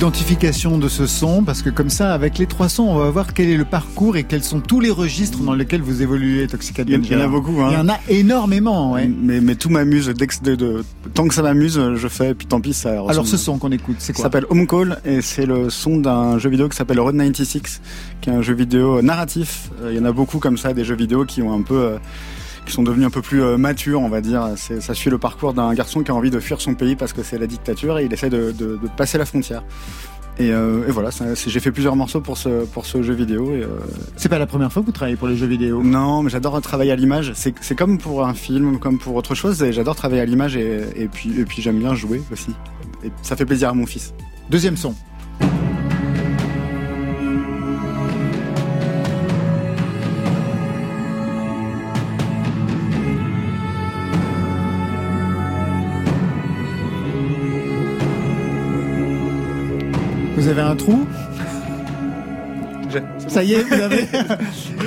Identification 0.00 0.76
de 0.76 0.88
ce 0.88 1.06
son, 1.06 1.42
parce 1.42 1.62
que 1.62 1.70
comme 1.70 1.88
ça, 1.88 2.12
avec 2.12 2.36
les 2.36 2.46
trois 2.46 2.68
sons, 2.68 2.82
on 2.82 2.98
va 2.98 3.08
voir 3.08 3.32
quel 3.32 3.48
est 3.48 3.56
le 3.56 3.64
parcours 3.64 4.18
et 4.18 4.24
quels 4.24 4.42
sont 4.44 4.60
tous 4.60 4.78
les 4.78 4.90
registres 4.90 5.38
dans 5.38 5.54
lesquels 5.54 5.80
vous 5.80 6.02
évoluez, 6.02 6.46
Toxic 6.48 6.76
Il 6.86 6.90
y 6.90 6.92
en- 6.92 6.98
Avenger. 6.98 7.14
il 7.14 7.18
y 7.18 7.22
en 7.22 7.24
a 7.24 7.28
beaucoup, 7.28 7.62
hein. 7.62 7.68
Il 7.70 7.74
y 7.74 7.80
en 7.80 7.88
a 7.88 7.96
énormément, 8.10 8.92
ouais. 8.92 9.08
Mais, 9.08 9.40
mais 9.40 9.54
tout 9.54 9.70
m'amuse. 9.70 10.08
De- 10.08 10.54
de- 10.54 10.84
tant 11.14 11.26
que 11.26 11.32
ça 11.32 11.40
m'amuse, 11.40 11.80
je 11.94 12.08
fais. 12.08 12.32
Et 12.32 12.34
puis 12.34 12.46
tant 12.46 12.60
pis, 12.60 12.74
ça. 12.74 12.90
Alors 13.08 13.26
ce 13.26 13.38
son 13.38 13.56
qu'on 13.56 13.72
écoute, 13.72 13.96
c'est 14.00 14.08
Ça 14.08 14.12
quoi 14.12 14.22
s'appelle 14.24 14.44
Home 14.50 14.66
Call 14.66 15.00
et 15.06 15.22
c'est 15.22 15.46
le 15.46 15.70
son 15.70 15.96
d'un 15.96 16.36
jeu 16.38 16.50
vidéo 16.50 16.68
qui 16.68 16.76
s'appelle 16.76 17.00
Road 17.00 17.16
96, 17.16 17.80
qui 18.20 18.28
est 18.28 18.34
un 18.34 18.42
jeu 18.42 18.52
vidéo 18.52 19.00
narratif. 19.00 19.70
Euh, 19.82 19.92
Il 19.94 19.96
y 19.96 20.00
en 20.00 20.04
a 20.04 20.12
beaucoup 20.12 20.40
comme 20.40 20.58
ça, 20.58 20.74
des 20.74 20.84
jeux 20.84 20.94
vidéo 20.96 21.24
qui 21.24 21.40
ont 21.40 21.54
un 21.54 21.62
peu, 21.62 21.74
euh, 21.74 21.96
qui 22.66 22.72
sont 22.72 22.82
devenus 22.82 23.06
un 23.06 23.10
peu 23.10 23.22
plus 23.22 23.42
euh, 23.42 23.56
matures, 23.56 24.00
on 24.02 24.08
va 24.08 24.20
dire. 24.20 24.50
Ça 24.56 24.92
suit 24.94 25.08
le 25.10 25.18
parcours 25.18 25.54
d'un 25.54 25.72
garçon 25.74 26.02
qui 26.02 26.10
a 26.10 26.14
envie 26.14 26.30
de 26.30 26.40
fuir 26.40 26.60
son 26.60 26.74
pays 26.74 26.96
parce 26.96 27.12
que 27.12 27.22
c'est 27.22 27.38
la 27.38 27.46
dictature 27.46 27.98
et 27.98 28.04
il 28.04 28.12
essaie 28.12 28.28
de, 28.30 28.52
de- 28.52 28.76
de 28.82 28.88
passer 28.96 29.16
la 29.18 29.24
frontière. 29.24 29.62
Et, 30.38 30.52
euh, 30.52 30.86
et 30.86 30.90
voilà, 30.90 31.08
j'ai 31.34 31.60
fait 31.60 31.72
plusieurs 31.72 31.96
morceaux 31.96 32.20
pour 32.20 32.36
ce 32.36 32.66
pour 32.66 32.84
ce 32.84 33.02
jeu 33.02 33.14
vidéo. 33.14 33.52
Et, 33.54 33.62
euh, 33.62 33.68
C'est 34.16 34.28
pas 34.28 34.38
la 34.38 34.46
première 34.46 34.70
fois 34.70 34.82
que 34.82 34.86
vous 34.86 34.92
travaillez 34.92 35.16
pour 35.16 35.28
les 35.28 35.36
jeux 35.36 35.46
vidéo. 35.46 35.82
non, 35.82 36.22
mais 36.22 36.28
j'adore 36.28 36.60
travailler 36.60 36.92
à 36.92 36.96
l'image. 36.96 37.32
C'est 37.34 37.54
c'est 37.62 37.74
comme 37.74 37.96
pour 37.96 38.26
un 38.26 38.34
film, 38.34 38.78
comme 38.78 38.98
pour 38.98 39.14
autre 39.14 39.34
chose. 39.34 39.62
Et 39.62 39.72
j'adore 39.72 39.96
travailler 39.96 40.20
à 40.20 40.26
l'image 40.26 40.54
et, 40.56 40.82
et 40.94 41.08
puis 41.08 41.40
et 41.40 41.44
puis 41.46 41.62
j'aime 41.62 41.78
bien 41.78 41.94
jouer 41.94 42.20
aussi. 42.30 42.50
Et 43.02 43.10
ça 43.22 43.34
fait 43.36 43.46
plaisir 43.46 43.70
à 43.70 43.72
mon 43.72 43.86
fils. 43.86 44.12
Deuxième 44.50 44.76
son. 44.76 44.94
Avez 60.58 60.68
un 60.68 60.76
trou 60.76 61.06
Ça 63.28 63.42
y 63.42 63.54
est, 63.54 63.62
vous 63.62 63.74
avez. 63.74 64.06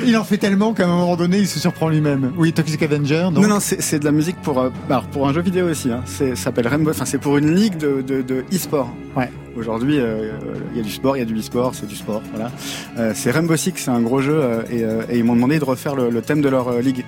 il 0.07 0.17
en 0.17 0.23
fait 0.23 0.37
tellement 0.37 0.73
qu'à 0.73 0.85
un 0.85 0.87
moment 0.87 1.15
donné, 1.15 1.39
il 1.39 1.47
se 1.47 1.59
surprend 1.59 1.89
lui-même. 1.89 2.31
Oui, 2.37 2.53
Toxic 2.53 2.81
Avenger. 2.81 3.27
Donc... 3.33 3.43
Non, 3.43 3.49
non, 3.49 3.59
c'est 3.59 3.99
de 3.99 4.05
la 4.05 4.11
musique 4.11 4.37
pour, 4.41 4.59
euh, 4.59 4.69
alors, 4.89 5.03
pour 5.07 5.27
un 5.27 5.33
jeu 5.33 5.41
vidéo 5.41 5.69
aussi. 5.69 5.91
Hein. 5.91 6.01
C'est- 6.05 6.35
Ça 6.35 6.45
s'appelle 6.45 6.67
Rainbow. 6.67 6.89
Enfin, 6.91 7.05
c'est 7.05 7.17
pour 7.19 7.37
une 7.37 7.53
ligue 7.53 7.77
de, 7.77 8.01
de, 8.01 8.21
de 8.21 8.45
e-sport. 8.53 8.89
Ouais. 9.15 9.29
Aujourd'hui, 9.57 9.99
euh, 9.99 10.31
il 10.71 10.77
y 10.77 10.79
a 10.79 10.83
du 10.83 10.89
sport, 10.91 11.17
il 11.17 11.19
y 11.19 11.23
a 11.23 11.25
du 11.25 11.37
e-sport, 11.37 11.75
c'est 11.75 11.87
du 11.87 11.95
sport. 11.95 12.21
Voilà. 12.33 12.49
Euh, 12.97 13.11
c'est 13.13 13.29
Rainbow 13.31 13.55
Six, 13.57 13.73
c'est 13.75 13.91
un 13.91 14.01
gros 14.01 14.21
jeu, 14.21 14.39
euh, 14.41 14.61
et, 14.71 14.83
euh, 14.83 15.01
et 15.09 15.17
ils 15.19 15.23
m'ont 15.23 15.35
demandé 15.35 15.59
de 15.59 15.65
refaire 15.65 15.95
le, 15.95 16.09
le 16.09 16.21
thème 16.21 16.41
de 16.41 16.49
leur 16.49 16.69
euh, 16.69 16.81
ligue. 16.81 17.03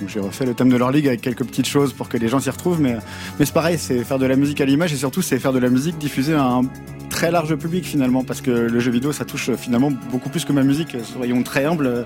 Donc 0.00 0.08
j'ai 0.08 0.20
refait 0.20 0.46
le 0.46 0.54
thème 0.54 0.68
de 0.68 0.76
leur 0.76 0.90
ligue 0.90 1.08
avec 1.08 1.20
quelques 1.20 1.44
petites 1.44 1.66
choses 1.66 1.92
pour 1.92 2.08
que 2.08 2.16
les 2.16 2.28
gens 2.28 2.40
s'y 2.40 2.50
retrouvent, 2.50 2.80
mais 2.80 2.96
c'est 3.38 3.52
pareil, 3.52 3.78
c'est 3.78 4.04
faire 4.04 4.18
de 4.18 4.26
la 4.26 4.36
musique 4.36 4.60
à 4.60 4.64
l'image 4.64 4.92
et 4.92 4.96
surtout 4.96 5.22
c'est 5.22 5.38
faire 5.38 5.52
de 5.52 5.58
la 5.58 5.70
musique 5.70 5.98
diffusée 5.98 6.34
à 6.34 6.44
un 6.44 6.62
très 7.08 7.30
large 7.30 7.54
public 7.56 7.84
finalement 7.84 8.22
parce 8.22 8.40
que 8.40 8.50
le 8.50 8.80
jeu 8.80 8.90
vidéo 8.90 9.12
ça 9.12 9.24
touche 9.24 9.48
euh, 9.48 9.56
finalement 9.56 9.90
beaucoup 10.10 10.28
plus 10.28 10.44
que 10.44 10.52
ma 10.52 10.62
musique. 10.62 10.96
Soyons 11.02 11.42
très 11.42 11.64
humbles, 11.64 11.86
euh, 11.86 12.04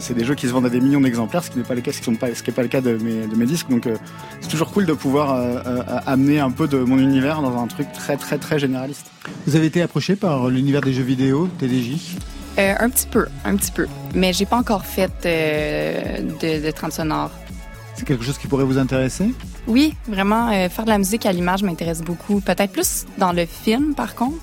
c'est 0.00 0.14
des 0.14 0.24
jeux 0.24 0.34
qui 0.34 0.46
se 0.46 0.52
vendent 0.52 0.66
à 0.66 0.70
des 0.70 0.80
millions 0.80 1.00
d'exemplaires, 1.00 1.44
ce 1.44 1.50
qui 1.50 1.58
n'est 1.58 1.64
pas 1.64 1.74
le 1.74 1.80
cas, 1.80 1.92
ce 1.92 2.00
qui 2.00 2.50
pas, 2.50 2.62
le 2.62 2.68
cas 2.68 2.80
de 2.80 2.96
mes, 2.96 3.46
disques. 3.46 3.68
Donc 3.68 3.86
euh, 3.86 3.96
c'est 4.40 4.48
toujours 4.48 4.72
cool 4.72 4.86
de 4.86 4.92
pouvoir 4.92 5.28
amener 6.06 6.40
un 6.40 6.50
peu 6.50 6.66
de 6.66 6.78
mon 6.78 6.98
univers 6.98 7.40
dans 7.40 7.62
un 7.62 7.66
truc 7.66 7.92
très 7.92 8.16
très 8.16 8.38
très 8.38 8.58
généraliste. 8.58 9.06
Vous 9.46 9.56
avez 9.56 9.66
été 9.66 9.82
approché 9.82 10.16
par 10.16 10.48
l'univers 10.48 10.80
des 10.80 10.92
jeux 10.92 11.02
vidéo, 11.02 11.48
TDJ 11.58 12.16
Euh, 12.58 12.74
un 12.80 12.90
petit 12.90 13.06
peu, 13.06 13.26
un 13.44 13.56
petit 13.56 13.70
peu. 13.70 13.86
Mais 14.14 14.32
j'ai 14.32 14.46
pas 14.46 14.56
encore 14.56 14.84
fait 14.84 15.12
euh, 15.26 16.22
de, 16.40 16.64
de 16.66 16.70
trame 16.72 16.90
sonore. 16.90 17.30
C'est 17.94 18.04
quelque 18.04 18.24
chose 18.24 18.38
qui 18.38 18.48
pourrait 18.48 18.64
vous 18.64 18.78
intéresser? 18.78 19.32
Oui, 19.66 19.94
vraiment, 20.08 20.50
euh, 20.50 20.68
faire 20.68 20.84
de 20.84 20.90
la 20.90 20.98
musique 20.98 21.24
à 21.26 21.32
l'image 21.32 21.62
m'intéresse 21.62 22.02
beaucoup. 22.02 22.40
Peut-être 22.40 22.72
plus 22.72 23.06
dans 23.16 23.32
le 23.32 23.46
film, 23.46 23.94
par 23.94 24.14
contre. 24.14 24.38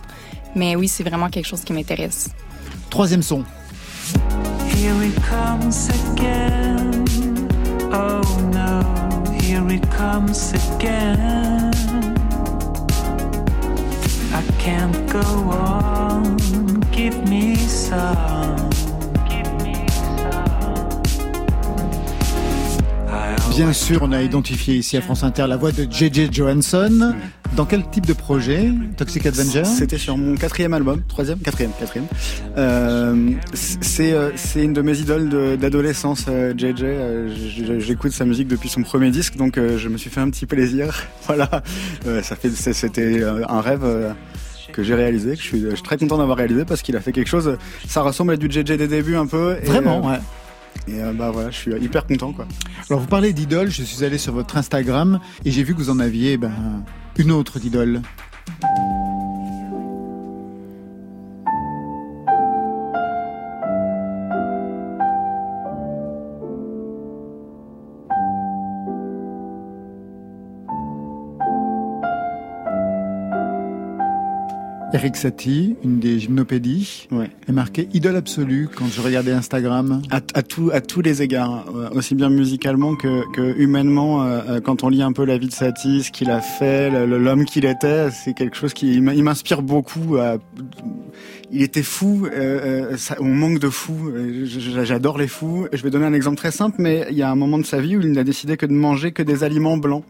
Mais 0.56 0.76
oui, 0.78 0.88
c'est 0.88 1.04
vraiment 1.04 1.30
quelque 1.30 1.48
chose 1.48 1.62
qui 1.62 1.74
m'intéresse. 1.74 2.30
Troisième 2.90 3.22
son. 3.22 3.44
Here 4.70 4.94
it 5.04 5.16
comes 5.30 5.90
again. 5.90 7.04
Oh 7.92 8.22
no, 8.54 8.82
here 9.42 9.70
it 9.74 9.86
comes 9.90 10.54
again. 10.54 11.72
I 14.34 14.42
can't 14.60 15.12
go 15.12 15.20
on. 15.20 16.55
Give 16.96 17.16
me 17.30 17.56
some. 17.68 18.56
Bien 23.52 23.72
sûr, 23.72 24.00
on 24.02 24.12
a 24.12 24.22
identifié 24.22 24.76
ici 24.76 24.98
à 24.98 25.02
France 25.02 25.24
Inter 25.24 25.46
la 25.48 25.56
voix 25.56 25.72
de 25.72 25.84
JJ 25.90 26.30
Johansson. 26.30 27.14
Dans 27.56 27.64
quel 27.64 27.90
type 27.90 28.06
de 28.06 28.12
projet 28.12 28.70
Toxic 28.98 29.26
Avenger? 29.26 29.64
C'était 29.64 29.98
sur 29.98 30.18
mon 30.18 30.36
quatrième 30.36 30.74
album, 30.74 31.02
troisième, 31.08 31.40
quatrième, 31.40 31.72
quatrième. 31.80 32.08
Euh, 32.58 33.32
c'est 33.54 34.12
euh, 34.12 34.32
c'est 34.36 34.62
une 34.62 34.74
de 34.74 34.82
mes 34.82 35.00
idoles 35.00 35.30
de- 35.30 35.56
d'adolescence, 35.56 36.26
JJ. 36.58 36.84
Euh, 36.84 37.80
J'écoute 37.80 38.12
sa 38.12 38.26
musique 38.26 38.50
depuis 38.50 38.68
son 38.68 38.84
premier 38.84 39.10
disque, 39.10 39.38
donc 39.38 39.58
je 39.58 39.88
me 39.88 39.98
suis 39.98 40.10
fait 40.10 40.20
un 40.20 40.30
petit 40.30 40.46
plaisir. 40.46 40.94
Voilà, 41.28 41.50
Euh, 42.08 42.22
ça 42.24 42.36
fait, 42.36 42.50
c'était 42.50 43.22
un 43.48 43.62
rêve. 43.62 43.86
Que 44.76 44.84
j'ai 44.84 44.94
réalisé, 44.94 45.32
que 45.32 45.42
je 45.42 45.48
suis, 45.48 45.62
je 45.62 45.70
suis 45.70 45.84
très 45.84 45.98
content 45.98 46.18
d'avoir 46.18 46.38
réalisé 46.38 46.66
parce 46.66 46.82
qu'il 46.82 46.98
a 46.98 47.00
fait 47.00 47.14
quelque 47.14 47.30
chose. 47.30 47.58
Ça 47.88 48.02
ressemble 48.02 48.34
à 48.34 48.38
du 48.38 48.48
JJ 48.52 48.76
des 48.76 48.88
débuts 48.88 49.16
un 49.16 49.26
peu. 49.26 49.58
et, 49.62 49.66
Vraiment, 49.66 50.06
euh, 50.06 50.12
ouais. 50.12 50.20
Et 50.90 51.02
euh, 51.02 51.14
bah 51.14 51.32
voilà, 51.32 51.50
je 51.50 51.56
suis 51.56 51.72
hyper 51.82 52.06
content 52.06 52.34
quoi. 52.34 52.46
Alors 52.90 53.00
vous 53.00 53.08
parlez 53.08 53.32
d'idole, 53.32 53.72
je 53.72 53.82
suis 53.82 54.04
allé 54.04 54.18
sur 54.18 54.34
votre 54.34 54.58
Instagram 54.58 55.20
et 55.46 55.52
j'ai 55.52 55.64
vu 55.64 55.74
que 55.74 55.80
vous 55.80 55.90
en 55.90 56.00
aviez 56.00 56.36
ben, 56.36 56.52
une 57.18 57.32
autre 57.32 57.60
d'idole. 57.60 58.02
Eric 74.96 75.18
Satie, 75.18 75.76
une 75.84 76.00
des 76.00 76.20
gymnopédies, 76.20 77.10
Ouais. 77.12 77.30
est 77.50 77.52
marqué 77.52 77.90
idole 77.94 78.16
absolue 78.16 78.70
quand 78.74 78.86
je 78.88 79.02
regardais 79.02 79.34
Instagram. 79.34 80.02
À, 80.10 80.22
à, 80.34 80.42
tout, 80.42 80.70
à 80.72 80.80
tous 80.80 81.02
les 81.02 81.22
égards, 81.22 81.66
euh, 81.76 81.90
aussi 81.92 82.16
bien 82.16 82.30
musicalement 82.30 82.96
que, 82.96 83.30
que 83.34 83.60
humainement. 83.60 84.24
euh, 84.24 84.42
euh, 84.48 84.62
quand 84.62 84.86
on 84.86 84.90
lit 84.90 85.02
un 85.02 85.12
peu 85.12 85.26
la 85.26 85.38
vie 85.38 85.48
de 85.48 85.52
Satie, 85.54 86.02
ce 86.04 86.12
qu'il 86.12 86.32
a 86.32 86.40
fait, 86.40 86.90
l'homme 87.08 87.44
qu'il 87.44 87.66
était, 87.66 88.10
c'est 88.10 88.34
quelque 88.34 88.56
chose 88.56 88.74
qui 88.74 88.94
il 88.96 89.02
m'inspire 89.24 89.62
beaucoup. 89.62 90.16
à- 90.16 90.38
il 91.52 91.62
était 91.62 91.84
fou, 91.84 92.26
euh, 92.34 92.96
ça- 92.96 93.18
on 93.20 93.26
manque 93.26 93.60
de 93.60 93.70
fous. 93.70 94.12
J'adore 94.46 95.18
les 95.18 95.28
fous. 95.28 95.68
Je 95.74 95.84
vais 95.84 95.90
donner 95.90 96.06
un 96.06 96.14
exemple 96.14 96.38
très 96.38 96.52
simple, 96.52 96.78
mais 96.80 97.06
il 97.12 97.18
y 97.18 97.22
a 97.22 97.30
un 97.30 97.36
moment 97.36 97.58
de 97.58 97.66
sa 97.66 97.82
vie 97.82 97.98
où 97.98 98.02
il 98.02 98.14
n'a 98.14 98.24
décidé 98.24 98.56
que 98.56 98.66
de 98.66 98.72
manger 98.74 99.12
que 99.12 99.24
des 99.24 99.44
aliments 99.44 99.76
blancs. 99.78 100.06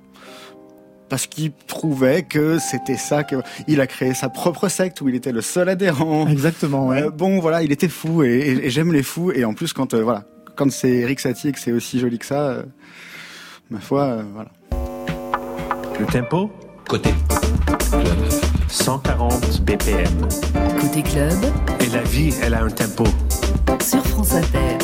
Parce 1.09 1.27
qu'il 1.27 1.51
trouvait 1.67 2.23
que 2.23 2.57
c'était 2.57 2.97
ça 2.97 3.23
que 3.23 3.35
il 3.67 3.79
a 3.79 3.87
créé 3.87 4.13
sa 4.15 4.27
propre 4.29 4.67
secte 4.69 5.01
où 5.01 5.09
il 5.09 5.15
était 5.15 5.31
le 5.31 5.41
seul 5.41 5.69
adhérent. 5.69 6.27
Exactement, 6.27 6.87
ouais. 6.87 7.03
Euh, 7.03 7.09
bon, 7.11 7.39
voilà, 7.39 7.61
il 7.61 7.71
était 7.71 7.87
fou 7.89 8.23
et, 8.23 8.29
et- 8.29 8.65
et 8.65 8.69
j'aime 8.71 8.91
les 8.91 9.03
fous. 9.03 9.31
Et 9.31 9.45
en 9.45 9.53
plus, 9.53 9.71
quand 9.73 9.93
euh, 9.93 10.03
voilà, 10.03 10.23
quand 10.55 10.71
c'est 10.71 10.89
Eric 10.89 11.19
Satie 11.19 11.49
et 11.49 11.51
que 11.51 11.59
c'est 11.59 11.71
aussi 11.71 11.99
joli 11.99 12.17
que 12.17 12.25
ça, 12.25 12.41
euh, 12.49 12.63
ma 13.69 13.79
foi, 13.79 14.01
euh, 14.03 14.23
voilà. 14.33 14.49
Le 15.99 16.05
tempo? 16.07 16.49
Côté 16.89 17.13
club. 17.91 18.17
140 18.67 19.61
BPM. 19.63 20.27
Côté 20.81 21.03
club, 21.03 21.33
Et 21.79 21.87
la 21.87 22.01
vie, 22.03 22.33
elle 22.41 22.53
a 22.55 22.63
un 22.63 22.69
tempo. 22.69 23.05
sur 23.81 24.05
France 24.07 24.33
Inter. 24.33 24.77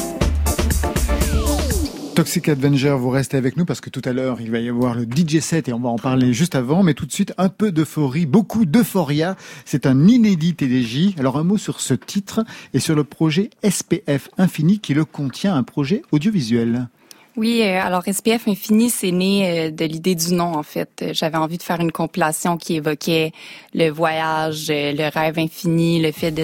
Toxic 2.22 2.50
Avenger, 2.50 2.96
vous 3.00 3.10
restez 3.10 3.36
avec 3.36 3.58
nous 3.58 3.66
parce 3.66 3.82
que 3.82 3.90
tout 3.90 4.04
à 4.06 4.14
l'heure, 4.14 4.42
il 4.42 4.52
va 4.52 4.60
y 4.60 4.70
avoir 4.70 4.94
le 4.94 5.06
DJ 5.06 5.40
set 5.40 5.68
et 5.68 5.74
on 5.74 5.80
va 5.80 5.90
en 5.90 5.96
parler 5.96 6.34
juste 6.34 6.54
avant. 6.54 6.84
Mais 6.84 6.94
tout 6.94 7.08
de 7.08 7.12
suite, 7.12 7.34
un 7.40 7.50
peu 7.50 7.72
d'euphorie, 7.72 8.28
beaucoup 8.28 8.66
d'euphoria. 8.66 9.36
C'est 9.66 9.88
un 9.88 10.08
inédit 10.08 10.54
TDJ. 10.54 11.18
Alors 11.18 11.40
un 11.40 11.44
mot 11.44 11.58
sur 11.58 11.82
ce 11.82 11.96
titre 11.96 12.46
et 12.76 12.80
sur 12.80 12.94
le 12.94 13.04
projet 13.04 13.50
SPF 13.68 14.30
Infini 14.38 14.78
qui 14.78 14.94
le 14.94 15.04
contient, 15.04 15.56
un 15.56 15.64
projet 15.64 16.04
audiovisuel. 16.12 16.90
Oui, 17.38 17.64
euh, 17.64 17.82
alors 17.82 18.04
SPF 18.04 18.48
Infini, 18.48 18.92
c'est 18.92 19.10
né 19.10 19.70
euh, 19.70 19.72
de 19.72 19.86
l'idée 19.86 20.14
du 20.14 20.36
nom, 20.36 20.54
en 20.54 20.64
fait. 20.64 20.90
Euh, 21.02 21.14
J'avais 21.14 21.38
envie 21.38 21.58
de 21.58 21.64
faire 21.64 21.80
une 21.80 21.92
compilation 21.92 22.58
qui 22.58 22.76
évoquait 22.76 23.32
le 23.74 23.90
voyage, 23.90 24.68
le 24.70 25.10
rêve 25.10 25.40
infini, 25.40 26.00
le 26.00 26.12
fait 26.12 26.32
de 26.32 26.44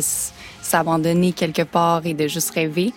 s'abandonner 0.62 1.34
quelque 1.34 1.62
part 1.62 2.08
et 2.08 2.16
de 2.16 2.28
juste 2.28 2.50
rêver. 2.50 2.94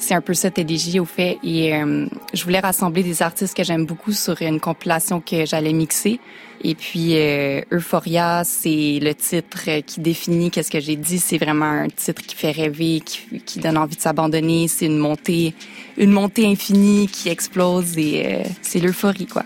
C'est 0.00 0.14
un 0.14 0.22
peu 0.22 0.32
ça 0.32 0.50
TDJ 0.50 0.98
au 0.98 1.04
fait. 1.04 1.38
Et 1.44 1.76
euh, 1.76 2.06
je 2.32 2.42
voulais 2.42 2.58
rassembler 2.58 3.02
des 3.02 3.22
artistes 3.22 3.54
que 3.54 3.62
j'aime 3.62 3.84
beaucoup 3.84 4.12
sur 4.12 4.40
une 4.40 4.58
compilation 4.58 5.20
que 5.20 5.44
j'allais 5.44 5.74
mixer. 5.74 6.18
Et 6.64 6.74
puis 6.74 7.16
euh, 7.16 7.60
Euphoria, 7.70 8.42
c'est 8.44 8.98
le 9.00 9.14
titre 9.14 9.80
qui 9.86 10.00
définit 10.00 10.50
qu'est-ce 10.50 10.70
que 10.70 10.80
j'ai 10.80 10.96
dit. 10.96 11.18
C'est 11.18 11.36
vraiment 11.36 11.66
un 11.66 11.88
titre 11.88 12.22
qui 12.22 12.34
fait 12.34 12.50
rêver, 12.50 13.00
qui, 13.04 13.40
qui 13.44 13.60
donne 13.60 13.76
envie 13.76 13.96
de 13.96 14.00
s'abandonner. 14.00 14.68
C'est 14.68 14.86
une 14.86 14.98
montée, 14.98 15.54
une 15.98 16.10
montée 16.10 16.46
infinie 16.46 17.06
qui 17.06 17.28
explose 17.28 17.98
et 17.98 18.24
euh, 18.26 18.42
c'est 18.62 18.80
l'euphorie 18.80 19.26
quoi. 19.26 19.44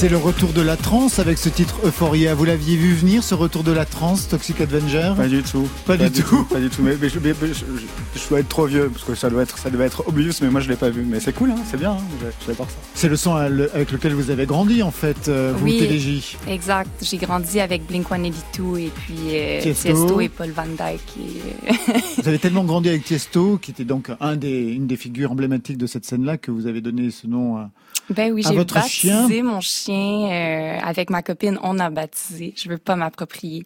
C'est 0.00 0.08
le 0.08 0.16
retour 0.16 0.54
de 0.54 0.62
la 0.62 0.78
trance 0.78 1.18
avec 1.18 1.36
ce 1.36 1.50
titre 1.50 1.74
Euphoria. 1.84 2.34
Vous 2.34 2.46
l'aviez 2.46 2.74
vu 2.76 2.94
venir, 2.94 3.22
ce 3.22 3.34
retour 3.34 3.62
de 3.64 3.70
la 3.72 3.84
trance, 3.84 4.28
Toxic 4.28 4.58
Avenger? 4.62 5.12
Pas 5.14 5.28
du 5.28 5.42
tout. 5.42 5.68
Pas, 5.84 5.98
du, 5.98 6.10
tout. 6.10 6.44
Pas 6.44 6.58
du 6.58 6.70
tout. 6.70 6.80
Mais, 6.82 6.96
mais 6.98 7.10
je, 7.10 7.18
mais 7.18 7.34
je- 7.42 7.46
je- 7.52 8.18
je 8.20 8.28
dois 8.30 8.40
être 8.40 8.48
trop 8.48 8.64
vieux 8.64 8.88
parce 8.90 9.04
que 9.04 9.14
ça 9.14 9.28
doit 9.28 9.42
être, 9.42 9.58
ça 9.58 9.68
devait 9.68 9.84
être 9.84 10.04
obvious, 10.08 10.32
mais 10.40 10.48
moi 10.48 10.62
je 10.62 10.70
l'ai 10.70 10.76
pas 10.76 10.88
vu. 10.88 11.04
Mais 11.06 11.20
c'est 11.20 11.34
cool, 11.34 11.50
hein, 11.50 11.56
c'est 11.70 11.76
bien. 11.78 11.90
Hein, 11.92 12.28
J'adore 12.46 12.66
ça. 12.70 12.76
C'est 13.00 13.08
le 13.08 13.16
son 13.16 13.34
avec 13.34 13.92
lequel 13.92 14.12
vous 14.12 14.30
avez 14.30 14.44
grandi 14.44 14.82
en 14.82 14.90
fait, 14.90 15.28
euh, 15.28 15.54
vous, 15.56 15.64
Oui. 15.64 16.36
Exact. 16.46 16.90
J'ai 17.00 17.16
grandi 17.16 17.58
avec 17.58 17.90
Blink-182 17.90 18.78
et 18.78 18.90
puis 18.94 19.14
euh, 19.30 19.62
Tiesto. 19.62 19.88
Tiesto. 19.88 20.20
et 20.20 20.28
Paul 20.28 20.50
Van 20.50 20.66
Dyke. 20.66 21.00
Et, 21.18 21.70
euh, 21.70 21.98
Vous 22.18 22.28
avez 22.28 22.38
tellement 22.38 22.62
grandi 22.62 22.90
avec 22.90 23.04
Tiesto, 23.04 23.56
qui 23.56 23.70
était 23.70 23.86
donc 23.86 24.10
un 24.20 24.36
des, 24.36 24.64
une 24.64 24.86
des 24.86 24.98
figures 24.98 25.32
emblématiques 25.32 25.78
de 25.78 25.86
cette 25.86 26.04
scène-là, 26.04 26.36
que 26.36 26.50
vous 26.50 26.66
avez 26.66 26.82
donné 26.82 27.10
ce 27.10 27.26
nom 27.26 27.56
à... 27.56 27.70
Ben 28.10 28.32
oui, 28.32 28.42
À 28.44 28.50
j'ai 28.50 28.56
votre 28.56 28.74
baptisé 28.74 29.08
chien? 29.28 29.42
mon 29.44 29.60
chien 29.60 30.28
euh, 30.30 30.78
avec 30.82 31.08
ma 31.08 31.22
copine. 31.22 31.58
On 31.62 31.78
a 31.78 31.88
baptisé. 31.88 32.52
Je 32.54 32.68
veux 32.68 32.76
pas 32.76 32.96
m'approprier. 32.96 33.64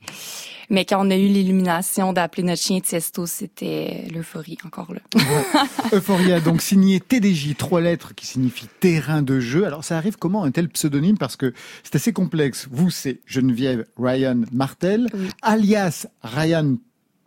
Mais 0.71 0.85
quand 0.85 1.07
on 1.07 1.11
a 1.11 1.17
eu 1.17 1.27
l'illumination 1.29 2.13
d'appeler 2.13 2.43
notre 2.43 2.63
chien 2.63 2.81
Tiesto, 2.81 3.27
c'était 3.27 4.09
l'euphorie 4.13 4.59
encore 4.65 4.93
là. 4.95 5.01
Euphoria, 5.93 6.41
donc 6.41 6.63
signé 6.63 7.01
TDJ, 7.01 7.57
trois 7.57 7.81
lettres 7.81 8.15
qui 8.15 8.27
signifient 8.27 8.69
terrain 8.81 9.23
de 9.23 9.41
jeu. 9.41 9.65
Alors 9.67 9.85
ça 9.85 9.97
arrive 9.97 10.17
comment 10.17 10.45
un 10.45 10.51
tel 10.51 10.69
pseudonyme? 10.69 11.19
Parce 11.19 11.37
que 11.37 11.53
c'est 11.83 11.97
assez 11.97 12.13
complexe. 12.13 12.69
Vous, 12.71 12.91
c'est 12.91 13.21
Geneviève 13.27 13.85
Ryan 13.99 14.43
Martel, 14.53 15.09
Oui. 15.15 15.29
alias 15.43 16.07
Ryan 16.23 16.77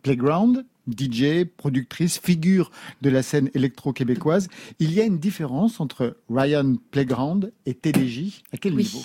Playground, 0.02 0.64
DJ, 0.88 1.44
productrice, 1.56 2.18
figure 2.18 2.70
de 3.02 3.10
la 3.10 3.22
scène 3.22 3.50
électro-québécoise. 3.54 4.48
Il 4.78 4.92
y 4.92 5.00
a 5.00 5.04
une 5.04 5.18
différence 5.18 5.80
entre 5.80 6.16
Ryan 6.30 6.76
Playground 6.90 7.52
et 7.66 7.74
TDJ. 7.74 8.42
À 8.52 8.56
quel 8.56 8.74
Oui. 8.74 8.84
niveau? 8.84 9.04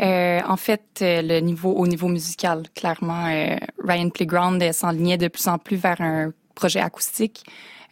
Euh, 0.00 0.40
en 0.46 0.56
fait, 0.56 0.82
euh, 1.02 1.22
le 1.22 1.40
niveau 1.40 1.72
au 1.72 1.86
niveau 1.86 2.08
musical, 2.08 2.62
clairement, 2.74 3.26
euh, 3.26 3.56
Ryan 3.82 4.10
Playground 4.10 4.62
euh, 4.62 4.72
s'enlignait 4.72 5.18
de 5.18 5.28
plus 5.28 5.46
en 5.48 5.58
plus 5.58 5.76
vers 5.76 6.00
un 6.00 6.32
projet 6.54 6.80
acoustique. 6.80 7.44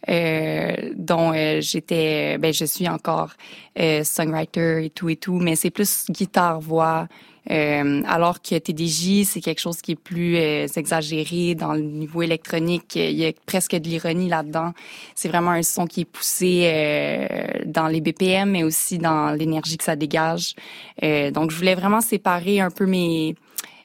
Euh, 0.07 0.93
dont 0.95 1.33
euh, 1.33 1.59
j'étais, 1.59 2.37
ben 2.37 2.53
je 2.53 2.63
suis 2.63 2.87
encore 2.87 3.31
euh, 3.77 4.01
songwriter 4.05 4.85
et 4.85 4.89
tout 4.89 5.09
et 5.09 5.17
tout, 5.17 5.33
mais 5.33 5.57
c'est 5.57 5.71
plus 5.71 6.05
guitare 6.09 6.61
voix. 6.61 7.09
Euh, 7.51 8.03
alors 8.07 8.41
que 8.41 8.57
TDJ, 8.57 9.23
c'est 9.25 9.41
quelque 9.41 9.59
chose 9.59 9.81
qui 9.81 9.93
est 9.93 9.95
plus 9.95 10.37
euh, 10.37 10.67
exagéré 10.75 11.55
dans 11.55 11.73
le 11.73 11.81
niveau 11.81 12.21
électronique. 12.21 12.95
Il 12.95 13.17
y 13.17 13.25
a 13.25 13.31
presque 13.45 13.75
de 13.75 13.87
l'ironie 13.87 14.29
là-dedans. 14.29 14.73
C'est 15.15 15.29
vraiment 15.29 15.51
un 15.51 15.63
son 15.63 15.87
qui 15.87 16.01
est 16.01 16.05
poussé 16.05 16.63
euh, 16.65 17.27
dans 17.65 17.87
les 17.87 18.01
BPM, 18.01 18.51
mais 18.51 18.63
aussi 18.63 18.99
dans 18.99 19.31
l'énergie 19.31 19.77
que 19.77 19.83
ça 19.83 19.95
dégage. 19.95 20.55
Donc, 21.01 21.51
je 21.51 21.55
voulais 21.55 21.75
vraiment 21.75 22.01
séparer 22.01 22.59
un 22.59 22.69
peu 22.71 22.85
mes 22.85 23.35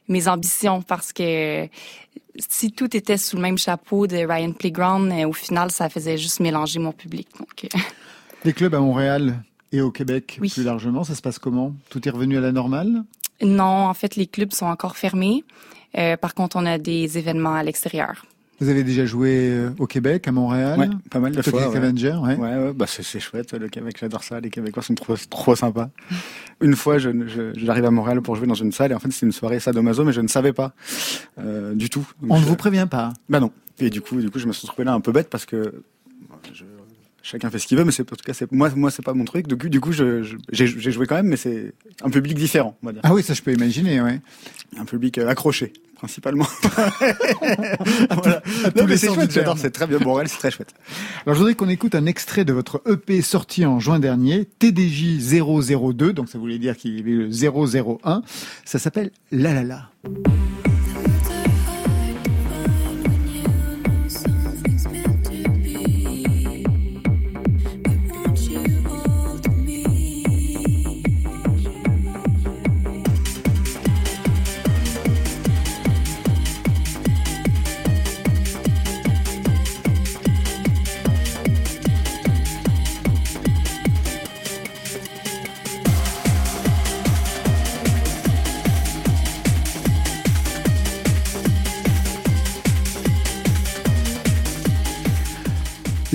mes 0.08 0.28
ambitions 0.28 0.82
parce 0.82 1.14
que 1.14 1.66
si 2.36 2.72
tout 2.72 2.94
était 2.94 3.16
sous 3.16 3.36
le 3.36 3.42
même 3.42 3.56
chapeau 3.56 4.06
de 4.06 4.16
Ryan 4.16 4.52
Playground, 4.52 5.10
au 5.24 5.32
final, 5.32 5.70
ça 5.70 5.88
faisait 5.88 6.18
juste 6.18 6.40
mélanger 6.40 6.78
mon 6.78 6.92
public. 6.92 7.28
Donc, 7.38 7.66
Les 8.44 8.52
clubs 8.52 8.74
à 8.74 8.80
Montréal 8.80 9.42
et 9.72 9.80
au 9.80 9.90
Québec 9.90 10.38
Oui. 10.40 10.50
plus 10.50 10.64
largement, 10.64 11.04
ça 11.04 11.14
se 11.14 11.22
passe 11.22 11.38
comment? 11.38 11.74
Tout 11.88 12.06
est 12.06 12.10
revenu 12.10 12.36
à 12.36 12.40
la 12.40 12.52
normale? 12.52 13.04
Non, 13.42 13.64
en 13.88 13.94
fait, 13.94 14.16
les 14.16 14.26
clubs 14.26 14.52
sont 14.52 14.66
encore 14.66 14.96
fermés. 14.96 15.44
Euh, 15.96 16.16
par 16.16 16.34
contre, 16.34 16.56
on 16.56 16.66
a 16.66 16.78
des 16.78 17.18
événements 17.18 17.54
à 17.54 17.62
l'extérieur. 17.62 18.26
Vous 18.60 18.68
avez 18.68 18.84
déjà 18.84 19.04
joué 19.04 19.50
euh, 19.50 19.70
au 19.78 19.86
Québec, 19.86 20.28
à 20.28 20.32
Montréal? 20.32 20.78
Ouais, 20.78 20.88
pas 21.10 21.18
mal 21.18 21.32
de 21.32 21.36
Toxic 21.42 21.52
fois. 21.52 21.76
Avenger, 21.76 22.14
ouais. 22.22 22.36
Ouais, 22.36 22.56
ouais, 22.56 22.72
bah 22.72 22.86
c'est 22.86 23.18
chouette 23.20 23.52
le 23.52 23.68
Québec, 23.68 23.96
j'adore 24.00 24.22
ça. 24.22 24.38
Les 24.40 24.48
Québécois 24.48 24.82
sont 24.82 24.94
trop, 24.94 25.16
trop 25.28 25.56
sympas. 25.56 25.90
Une 26.60 26.76
fois, 26.76 26.98
je, 26.98 27.10
je- 27.26 27.52
j'arrive 27.58 27.84
à 27.84 27.90
Montréal 27.90 28.22
pour 28.22 28.36
jouer 28.36 28.46
dans 28.46 28.54
une 28.54 28.70
salle 28.70 28.92
et 28.92 28.94
en 28.94 29.00
fait 29.00 29.10
c'est 29.10 29.26
une 29.26 29.32
soirée 29.32 29.58
sadomaso, 29.58 30.04
mais 30.04 30.12
je 30.12 30.20
ne 30.20 30.28
savais 30.28 30.52
pas 30.52 30.72
euh, 31.40 31.74
du 31.74 31.90
tout. 31.90 32.06
Donc, 32.22 32.30
On 32.30 32.36
ne 32.36 32.42
je- 32.42 32.46
vous 32.46 32.56
prévient 32.56 32.86
pas. 32.88 33.12
Bah 33.28 33.40
non. 33.40 33.50
Et 33.80 33.90
du 33.90 34.00
coup, 34.00 34.20
du 34.20 34.30
coup, 34.30 34.38
je 34.38 34.46
me 34.46 34.52
suis 34.52 34.68
trouvé 34.68 34.84
là 34.84 34.92
un 34.92 35.00
peu 35.00 35.10
bête 35.10 35.28
parce 35.30 35.46
que 35.46 35.82
bon, 36.28 36.36
je- 36.52 36.64
chacun 37.24 37.50
fait 37.50 37.58
ce 37.58 37.66
qu'il 37.66 37.76
veut, 37.78 37.84
mais 37.84 37.90
c'est 37.90 38.02
en 38.02 38.14
tout 38.14 38.22
cas 38.24 38.32
moi, 38.52 38.70
moi 38.76 38.90
c'est 38.92 39.02
pas 39.04 39.14
mon 39.14 39.24
truc. 39.24 39.48
Du 39.48 39.56
coup, 39.56 39.68
du 39.68 39.80
coup, 39.80 39.90
je- 39.92 40.22
je- 40.22 40.36
j'ai 40.52 40.90
joué 40.92 41.06
quand 41.06 41.16
même, 41.16 41.26
mais 41.26 41.36
c'est 41.36 41.72
un 42.02 42.10
public 42.10 42.34
différent, 42.36 42.76
on 42.82 42.86
va 42.86 42.92
dire. 42.92 43.00
Ah 43.02 43.12
oui, 43.14 43.22
ça 43.24 43.34
je 43.34 43.42
peux 43.42 43.52
imaginer, 43.52 44.00
ouais. 44.00 44.20
Un 44.78 44.84
public 44.84 45.18
euh, 45.18 45.28
accroché, 45.28 45.72
principalement. 45.96 46.46
voilà. 48.10 48.40
tous 48.42 48.80
Non, 48.80 48.86
mais 48.86 48.96
c'est 48.96 49.12
chouette, 49.12 49.30
j'adore, 49.32 49.56
c'est 49.58 49.70
très 49.70 49.86
bien. 49.86 49.98
Montréal, 49.98 50.28
c'est 50.28 50.38
très 50.38 50.50
chouette. 50.50 50.74
Alors 51.24 51.34
je 51.34 51.38
voudrais 51.40 51.54
qu'on 51.54 51.68
écoute 51.68 51.94
un 51.94 52.06
extrait 52.06 52.44
de 52.44 52.52
votre 52.52 52.82
EP 52.86 53.22
sorti 53.22 53.64
en 53.64 53.80
juin 53.80 53.98
dernier, 53.98 54.44
TDJ 54.58 55.18
002, 55.18 56.12
donc 56.12 56.28
ça 56.28 56.38
voulait 56.38 56.58
dire 56.58 56.76
qu'il 56.76 56.98
avait 56.98 57.10
le 57.10 57.28
001. 57.30 58.22
Ça 58.64 58.78
s'appelle 58.78 59.10
La 59.32 59.54
La 59.54 59.62
La. 59.64 59.90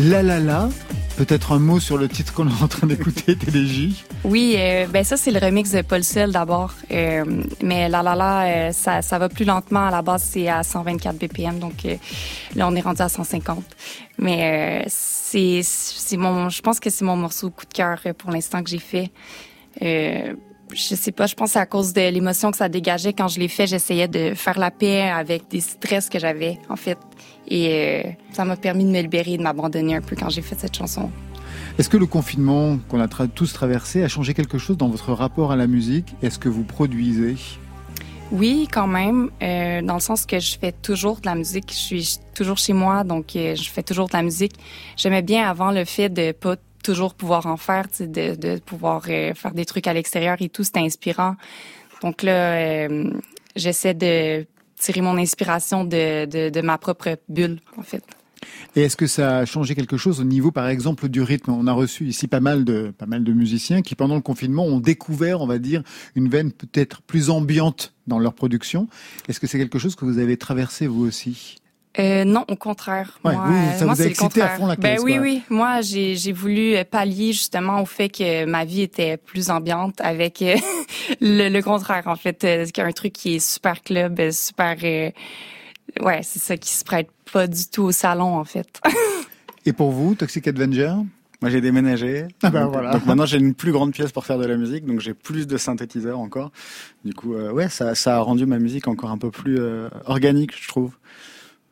La 0.09 0.23
La 0.23 0.39
La, 0.39 0.69
peut-être 1.17 1.51
un 1.51 1.59
mot 1.59 1.79
sur 1.79 1.95
le 1.95 2.07
titre 2.09 2.33
qu'on 2.33 2.47
est 2.47 2.63
en 2.63 2.67
train 2.67 2.87
d'écouter, 2.87 3.35
TDJ. 3.35 4.03
Oui, 4.23 4.55
euh, 4.57 4.87
ben 4.87 5.03
ça 5.03 5.17
c'est 5.17 5.29
le 5.29 5.37
remix 5.37 5.71
de 5.71 5.83
Paul 5.83 6.03
Seul 6.03 6.31
d'abord, 6.31 6.73
Euh, 6.89 7.23
mais 7.61 7.87
la 7.89 8.01
la 8.01 8.15
la, 8.15 8.41
euh, 8.47 8.71
ça 8.71 9.03
ça 9.03 9.19
va 9.19 9.29
plus 9.29 9.45
lentement. 9.45 9.85
À 9.85 9.91
la 9.91 10.01
base 10.01 10.23
c'est 10.23 10.47
à 10.49 10.63
124 10.63 11.15
BPM, 11.15 11.59
donc 11.59 11.85
euh, 11.85 11.95
là 12.55 12.67
on 12.67 12.75
est 12.75 12.81
rendu 12.81 13.03
à 13.03 13.07
150. 13.09 13.63
Mais 14.17 14.81
euh, 14.81 14.85
c'est 14.87 15.61
c'est 15.63 16.17
mon, 16.17 16.49
je 16.49 16.61
pense 16.63 16.79
que 16.79 16.89
c'est 16.89 17.05
mon 17.05 17.15
morceau 17.15 17.51
coup 17.51 17.67
de 17.67 17.73
cœur 17.73 17.99
euh, 18.07 18.13
pour 18.13 18.31
l'instant 18.31 18.63
que 18.63 18.69
j'ai 18.71 18.79
fait. 18.79 19.11
Je 20.71 20.95
sais 20.95 21.11
pas, 21.11 21.25
je 21.25 21.35
pense 21.35 21.49
que 21.49 21.53
c'est 21.53 21.59
à 21.59 21.65
cause 21.65 21.93
de 21.93 22.09
l'émotion 22.09 22.51
que 22.51 22.57
ça 22.57 22.69
dégageait 22.69 23.13
quand 23.13 23.27
je 23.27 23.39
l'ai 23.39 23.47
fait. 23.47 23.65
J'essayais 23.65 24.07
de 24.07 24.33
faire 24.35 24.59
la 24.59 24.69
paix 24.69 25.09
avec 25.09 25.47
des 25.49 25.61
stress 25.61 26.09
que 26.09 26.19
j'avais 26.19 26.59
en 26.69 26.75
fait, 26.75 26.97
et 27.47 28.05
euh, 28.05 28.09
ça 28.31 28.45
m'a 28.45 28.55
permis 28.55 28.85
de 28.85 28.91
me 28.91 29.01
libérer, 29.01 29.37
de 29.37 29.41
m'abandonner 29.41 29.95
un 29.95 30.01
peu 30.01 30.15
quand 30.15 30.29
j'ai 30.29 30.43
fait 30.43 30.59
cette 30.59 30.77
chanson. 30.77 31.09
Est-ce 31.77 31.89
que 31.89 31.97
le 31.97 32.05
confinement 32.05 32.77
qu'on 32.87 32.99
a 32.99 33.07
tra- 33.07 33.27
tous 33.27 33.51
traversé 33.53 34.03
a 34.03 34.07
changé 34.07 34.33
quelque 34.33 34.57
chose 34.57 34.77
dans 34.77 34.89
votre 34.89 35.13
rapport 35.13 35.51
à 35.51 35.55
la 35.55 35.65
musique? 35.65 36.13
Est-ce 36.21 36.37
que 36.37 36.49
vous 36.49 36.63
produisez? 36.63 37.35
Oui, 38.31 38.67
quand 38.71 38.85
même, 38.85 39.31
euh, 39.41 39.81
dans 39.81 39.95
le 39.95 39.99
sens 39.99 40.27
que 40.27 40.39
je 40.39 40.59
fais 40.59 40.71
toujours 40.71 41.19
de 41.19 41.25
la 41.25 41.33
musique. 41.33 41.71
Je 41.71 41.77
suis 41.77 42.17
toujours 42.35 42.57
chez 42.59 42.73
moi, 42.73 43.03
donc 43.03 43.35
euh, 43.35 43.55
je 43.55 43.69
fais 43.69 43.81
toujours 43.81 44.07
de 44.07 44.13
la 44.13 44.21
musique. 44.21 44.53
J'aimais 44.97 45.23
bien 45.23 45.49
avant 45.49 45.71
le 45.71 45.83
fait 45.83 46.09
de 46.09 46.31
pas 46.31 46.55
toujours 46.83 47.13
pouvoir 47.13 47.45
en 47.45 47.57
faire, 47.57 47.87
de, 47.99 48.59
pouvoir 48.59 49.03
euh, 49.09 49.33
faire 49.33 49.53
des 49.53 49.65
trucs 49.65 49.87
à 49.87 49.93
l'extérieur 49.93 50.37
et 50.39 50.49
tout, 50.49 50.63
c'était 50.63 50.79
inspirant. 50.79 51.35
Donc 52.01 52.23
là, 52.23 52.87
euh, 52.87 53.11
j'essaie 53.55 53.93
de 53.93 54.45
tirer 54.77 55.01
mon 55.01 55.17
inspiration 55.17 55.83
de 55.83 56.61
ma 56.61 56.77
propre 56.77 57.17
bulle, 57.27 57.59
en 57.77 57.83
fait. 57.83 58.03
Et 58.75 58.81
est-ce 58.81 58.95
que 58.95 59.07
ça 59.07 59.39
a 59.39 59.45
changé 59.45 59.75
quelque 59.75 59.97
chose 59.97 60.19
au 60.19 60.23
niveau, 60.23 60.51
par 60.51 60.67
exemple, 60.67 61.09
du 61.09 61.21
rythme? 61.21 61.51
On 61.51 61.67
a 61.67 61.73
reçu 61.73 62.05
ici 62.05 62.27
pas 62.27 62.39
mal 62.39 62.65
de 62.65 62.93
pas 62.97 63.05
mal 63.05 63.23
de 63.23 63.33
musiciens 63.33 63.81
qui, 63.81 63.95
pendant 63.95 64.15
le 64.15 64.21
confinement, 64.21 64.65
ont 64.65 64.79
découvert, 64.79 65.41
on 65.41 65.47
va 65.47 65.57
dire, 65.57 65.83
une 66.15 66.29
veine 66.29 66.51
peut-être 66.51 67.01
plus 67.01 67.29
ambiante 67.29 67.93
dans 68.07 68.19
leur 68.19 68.33
production. 68.33 68.87
Est-ce 69.27 69.39
que 69.39 69.47
c'est 69.47 69.57
quelque 69.57 69.79
chose 69.79 69.95
que 69.95 70.05
vous 70.05 70.19
avez 70.19 70.37
traversé 70.37 70.87
vous 70.87 71.05
aussi? 71.05 71.57
Euh, 71.97 72.23
non, 72.23 72.45
au 72.47 72.55
contraire. 72.55 73.19
Ouais, 73.23 73.33
moi, 73.33 73.45
vous, 73.47 73.53
euh, 73.53 73.73
ça 73.73 73.85
moi, 73.85 73.93
vous 73.95 74.01
a 74.01 74.03
c'est 74.03 74.03
le 74.03 74.09
excité 74.11 74.41
à 74.41 74.49
contraire. 74.49 74.57
fond 74.57 74.67
la 74.67 74.75
Ben 74.75 74.95
caisse, 74.95 75.03
oui, 75.03 75.13
quoi. 75.13 75.21
oui. 75.23 75.41
Moi, 75.49 75.81
j'ai 75.81 76.15
j'ai 76.15 76.31
voulu 76.31 76.75
euh, 76.75 76.83
pallier 76.83 77.33
justement 77.33 77.81
au 77.81 77.85
fait 77.85 78.09
que 78.09 78.45
ma 78.45 78.63
vie 78.63 78.81
était 78.81 79.17
plus 79.17 79.49
ambiante 79.49 79.99
avec 79.99 80.39
le, 81.19 81.49
le 81.49 81.61
contraire, 81.61 82.03
en 82.07 82.15
fait. 82.15 82.45
Un 82.77 82.91
truc 82.91 83.13
qui 83.13 83.35
est 83.35 83.39
super 83.39 83.81
club, 83.81 84.19
super... 84.31 84.75
euh, 84.83 85.09
ouais, 86.01 86.19
c'est 86.23 86.39
ça 86.39 86.57
qui 86.57 86.69
se 86.71 86.83
prête 86.83 87.09
pas 87.33 87.47
du 87.47 87.65
tout 87.67 87.83
au 87.83 87.91
salon, 87.91 88.37
en 88.37 88.45
fait. 88.45 88.79
Et 89.65 89.73
pour 89.73 89.91
vous, 89.91 90.15
Toxic 90.15 90.47
Avenger? 90.47 90.93
Moi, 91.41 91.49
j'ai 91.51 91.61
déménagé. 91.61 92.25
Ah 92.43 92.49
ben 92.49 92.63
donc, 92.65 92.73
voilà. 92.73 92.91
donc 92.91 93.05
maintenant, 93.05 93.25
j'ai 93.25 93.37
une 93.37 93.53
plus 93.53 93.71
grande 93.71 93.93
pièce 93.93 94.11
pour 94.11 94.25
faire 94.25 94.37
de 94.37 94.45
la 94.45 94.57
musique, 94.57 94.85
donc 94.85 94.99
j'ai 94.99 95.13
plus 95.13 95.47
de 95.47 95.57
synthétiseurs 95.57 96.19
encore. 96.19 96.51
Du 97.05 97.13
coup, 97.13 97.33
euh, 97.33 97.51
ouais, 97.51 97.69
ça, 97.69 97.95
ça 97.95 98.17
a 98.17 98.19
rendu 98.19 98.45
ma 98.45 98.59
musique 98.59 98.87
encore 98.89 99.09
un 99.09 99.17
peu 99.17 99.31
plus 99.31 99.57
euh, 99.59 99.87
organique, 100.05 100.51
je 100.61 100.67
trouve. 100.67 100.91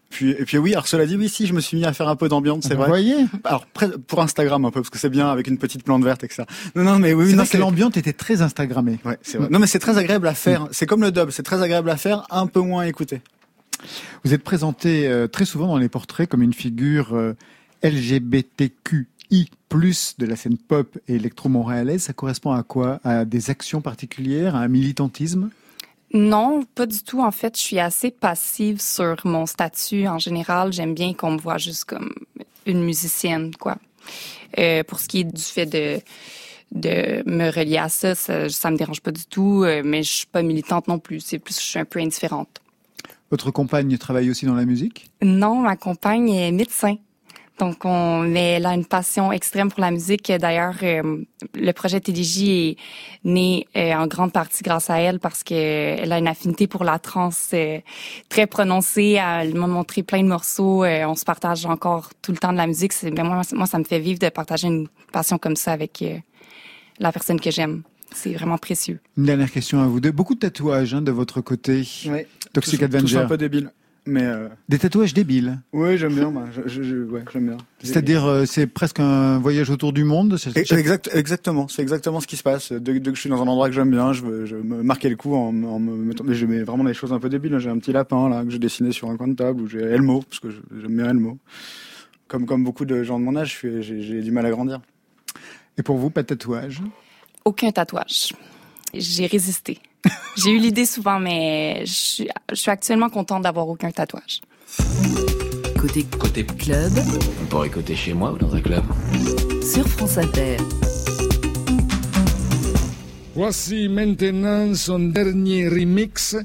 Puis, 0.10 0.32
et 0.32 0.46
puis 0.46 0.58
oui, 0.58 0.72
alors 0.74 0.88
cela 0.88 1.06
dit, 1.06 1.18
oui, 1.18 1.28
si, 1.28 1.48
je 1.48 1.54
me 1.54 1.60
suis 1.60 1.78
mis 1.78 1.86
à 1.86 1.92
faire 1.94 2.08
un 2.08 2.16
peu 2.16 2.30
d'ambiance, 2.30 2.64
c'est 2.64 2.74
Vous 2.76 2.80
vrai. 2.80 2.88
voyez 2.88 3.16
Alors 3.44 3.66
pour 3.66 4.22
Instagram 4.22 4.64
un 4.64 4.72
peu, 4.72 4.82
parce 4.82 4.90
que 4.90 4.98
c'est 4.98 5.10
bien 5.10 5.30
avec 5.30 5.48
une 5.48 5.58
petite 5.58 5.84
plante 5.84 6.04
verte 6.04 6.24
et 6.24 6.28
que 6.28 6.34
ça. 6.34 6.46
Non, 6.76 6.84
non, 6.84 6.98
mais 7.00 7.14
oui, 7.14 7.26
C'est 7.30 7.36
non, 7.36 7.44
vrai 7.44 7.52
que 7.52 7.58
l'ambiance 7.58 7.98
était 7.98 8.14
très 8.14 8.42
Instagrammée. 8.42 9.00
Ouais, 9.04 9.18
c'est 9.22 9.38
vrai. 9.38 9.48
Non, 9.52 9.60
mais 9.60 9.68
c'est 9.68 9.80
très 9.80 9.98
agréable 9.98 10.28
à 10.28 10.34
faire. 10.34 10.68
C'est 10.72 10.86
comme 10.86 11.02
le 11.02 11.12
dub, 11.12 11.30
c'est 11.32 11.44
très 11.44 11.62
agréable 11.62 11.90
à 11.90 11.98
faire, 11.98 12.26
un 12.30 12.48
peu 12.48 12.62
moins 12.62 12.84
écouté. 12.84 13.22
Vous 14.24 14.34
êtes 14.34 14.44
présenté 14.44 15.08
euh, 15.08 15.28
très 15.28 15.46
souvent 15.46 15.68
dans 15.68 15.78
les 15.78 15.90
portraits 15.90 16.28
comme 16.30 16.42
une 16.42 16.54
figure 16.54 17.14
euh, 17.14 17.36
LGBTQI+, 17.84 19.06
de 19.70 20.26
la 20.26 20.36
scène 20.36 20.58
pop 20.58 20.98
et 21.08 21.16
électro-montréalaise. 21.16 22.04
Ça 22.04 22.14
correspond 22.14 22.52
à 22.52 22.64
quoi? 22.64 23.00
À 23.04 23.26
des 23.26 23.50
actions 23.50 23.82
particulières? 23.82 24.56
À 24.56 24.60
un 24.60 24.68
militantisme? 24.68 25.50
Non, 26.14 26.64
pas 26.76 26.86
du 26.86 27.04
tout. 27.04 27.22
En 27.22 27.32
fait, 27.32 27.58
je 27.58 27.62
suis 27.62 27.80
assez 27.80 28.12
passive 28.12 28.82
sur 28.82 29.16
mon 29.26 29.46
statut 29.46 30.08
en 30.08 30.20
général. 30.20 30.72
J'aime 30.72 30.94
bien 30.94 31.14
qu'on 31.14 31.32
me 31.32 31.38
voit 31.40 31.58
juste 31.58 31.86
comme 31.86 32.14
une 32.66 32.84
musicienne, 32.84 33.54
quoi. 33.56 33.78
Euh, 34.58 34.84
pour 34.84 35.00
ce 35.00 35.08
qui 35.08 35.20
est 35.20 35.24
du 35.24 35.42
fait 35.42 35.66
de 35.66 36.00
de 36.74 37.24
me 37.26 37.50
relier 37.50 37.78
à 37.78 37.88
ça, 37.88 38.14
ça, 38.14 38.50
ça 38.50 38.70
me 38.72 38.78
dérange 38.78 39.00
pas 39.02 39.12
du 39.12 39.26
tout. 39.26 39.64
euh, 39.64 39.82
mais 39.86 40.04
je 40.04 40.12
suis 40.12 40.26
pas 40.26 40.42
militante 40.42 40.88
non 40.90 41.00
plus. 41.00 41.22
C'est 41.22 41.40
plus, 41.40 41.56
je 41.56 41.66
suis 41.66 41.80
un 41.80 41.86
peu 41.86 42.00
indifférente. 42.00 42.62
Votre 43.32 43.52
compagne 43.52 43.98
travaille 43.98 44.30
aussi 44.30 44.46
dans 44.46 44.54
la 44.54 44.66
musique? 44.66 45.10
Non, 45.22 45.56
ma 45.62 45.76
compagne 45.78 46.30
est 46.30 46.52
médecin. 46.52 46.98
Donc, 47.60 47.86
on, 47.86 48.20
mais 48.20 48.52
elle 48.54 48.66
a 48.68 48.74
une 48.76 48.86
passion 48.86 49.32
extrême 49.32 49.72
pour 49.72 49.82
la 49.82 49.90
musique. 49.90 50.32
D'ailleurs, 50.32 50.76
euh, 50.84 51.24
le 51.56 51.72
projet 51.74 52.00
TDJ 52.00 52.44
est 52.44 52.76
né 53.24 53.66
euh, 53.76 53.94
en 53.94 54.06
grande 54.06 54.32
partie 54.32 54.62
grâce 54.64 54.90
à 54.92 55.00
elle 55.00 55.20
parce 55.20 55.44
qu'elle 55.44 56.12
a 56.12 56.20
une 56.20 56.28
affinité 56.28 56.68
pour 56.68 56.84
la 56.84 57.00
trance 57.00 57.50
euh, 57.54 57.80
très 58.30 58.46
prononcée. 58.46 59.18
Elle 59.20 59.56
m'a 59.56 59.66
montré 59.66 60.04
plein 60.04 60.22
de 60.22 60.28
morceaux. 60.28 60.84
Euh, 60.84 61.06
on 61.08 61.16
se 61.16 61.26
partage 61.26 61.66
encore 61.66 62.12
tout 62.22 62.32
le 62.32 62.38
temps 62.38 62.52
de 62.52 62.58
la 62.58 62.68
musique. 62.68 62.94
C'est, 62.94 63.10
ben, 63.10 63.24
moi, 63.24 63.42
moi, 63.54 63.66
ça 63.66 63.80
me 63.80 63.84
fait 63.86 64.00
vivre 64.00 64.20
de 64.20 64.30
partager 64.30 64.68
une 64.68 64.88
passion 65.12 65.40
comme 65.40 65.56
ça 65.56 65.72
avec 65.72 66.02
euh, 66.04 66.18
la 67.00 67.12
personne 67.12 67.40
que 67.42 67.50
j'aime. 67.50 67.82
C'est 68.14 68.34
vraiment 68.34 68.58
précieux. 68.60 69.00
Une 69.18 69.26
dernière 69.26 69.52
question 69.52 69.82
à 69.82 69.88
vous 69.88 70.00
deux. 70.00 70.12
Beaucoup 70.12 70.36
de 70.36 70.40
tatouages 70.40 70.94
hein, 70.94 71.02
de 71.02 71.12
votre 71.12 71.42
côté. 71.42 71.84
Ouais. 72.06 72.28
Toxic 72.54 72.80
Tous- 72.80 72.86
Avenger. 72.86 73.16
tous 73.16 73.18
un 73.18 73.26
peu 73.28 73.38
débile. 73.38 73.72
Mais 74.08 74.24
euh, 74.24 74.48
Des 74.70 74.80
tatouages 74.80 75.14
débiles. 75.14 75.60
ouais, 75.74 75.98
j'aime 75.98 76.16
bien. 76.16 76.32
Moi. 76.32 76.46
Je, 76.56 76.62
je- 76.68 76.82
je- 76.84 76.96
ouais, 77.04 77.24
j'aime 77.32 77.48
bien. 77.48 77.58
C'est-à-dire, 77.84 78.26
euh, 78.26 78.46
c'est 78.46 78.66
presque 78.66 79.00
un 79.00 79.38
voyage 79.38 79.70
autour 79.70 79.92
du 79.94 80.04
monde. 80.06 80.38
c'est- 80.38 80.56
Exact, 80.58 81.10
exactement, 81.14 81.68
c'est 81.68 81.82
exactement 81.82 82.20
ce 82.22 82.28
qui 82.28 82.38
se 82.38 82.44
passe. 82.44 82.72
Dès, 82.72 83.00
dès 83.00 83.10
que 83.12 83.16
je 83.16 83.22
suis 83.22 83.30
dans 83.30 83.42
un 83.42 83.48
endroit 83.48 83.68
que 83.68 83.76
j'aime 83.76 83.92
bien, 83.92 84.14
je 84.14 84.22
veux, 84.24 84.46
je 84.46 84.56
veux 84.56 84.64
me 84.64 84.82
marquer 84.82 85.10
le 85.10 85.16
coup 85.18 85.36
en, 85.36 85.48
en 85.64 85.80
me 85.80 85.96
mettant. 85.98 86.24
Mais 86.24 86.36
je 86.36 86.46
mets 86.46 86.64
vraiment 86.64 86.84
des 86.86 86.94
choses 86.94 87.12
un 87.14 87.20
peu 87.20 87.30
débiles. 87.30 87.58
J'ai 87.60 87.70
un 87.70 87.78
petit 87.80 87.92
lapin 87.92 88.30
là 88.30 88.44
que 88.44 88.50
j'ai 88.50 88.60
dessiné 88.60 88.92
sur 88.94 89.10
un 89.10 89.18
coin 89.18 89.28
de 89.28 89.36
table 89.36 89.62
où 89.62 89.68
j'ai 89.68 89.82
Elmo 89.82 90.22
parce 90.22 90.40
que 90.40 90.50
j'aime 90.50 90.96
bien 90.96 91.10
Elmo. 91.10 91.38
Comme 92.28 92.46
comme 92.46 92.64
beaucoup 92.64 92.86
de 92.86 93.04
gens 93.04 93.20
de 93.20 93.24
mon 93.26 93.36
âge, 93.36 93.52
je 93.52 93.56
suis- 93.56 93.84
j'ai 93.84 94.02
j'ai 94.02 94.22
du 94.22 94.32
mal 94.32 94.46
à 94.46 94.52
grandir. 94.52 94.80
Et 95.78 95.84
pour 95.84 95.98
vous, 95.98 96.10
pas 96.10 96.22
de 96.24 96.28
tatouage? 96.28 96.82
Aucun 97.46 97.72
tatouage. 97.72 98.34
J'ai 98.94 99.26
résisté. 99.28 99.80
J'ai 100.38 100.52
eu 100.52 100.60
l'idée 100.60 100.86
souvent, 100.86 101.20
mais 101.20 101.82
je 101.86 101.94
suis, 101.94 102.30
je 102.50 102.56
suis 102.56 102.72
actuellement 102.72 103.10
contente 103.10 103.44
d'avoir 103.44 103.68
aucun 103.68 103.92
tatouage. 103.92 104.42
Côté 105.80 106.06
Côté 106.20 106.44
club 106.44 106.92
On 107.42 107.46
pourrait 107.46 107.70
côté 107.70 107.96
chez 107.96 108.14
moi 108.14 108.32
ou 108.32 108.38
dans 108.38 108.54
un 108.54 108.62
club. 108.62 108.84
sur 109.64 109.88
France 109.88 110.18
Inter. 110.18 110.58
Voici 113.36 113.88
maintenant 113.88 114.74
son 114.74 115.00
dernier 115.00 115.68
remix, 115.70 116.36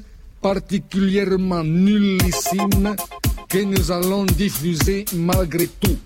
particulièrement 0.41 1.63
nullissime, 1.63 2.95
que 3.49 3.63
nous 3.63 3.91
allons 3.91 4.25
diffuser 4.25 5.05
malgré 5.15 5.67
tout. 5.67 5.97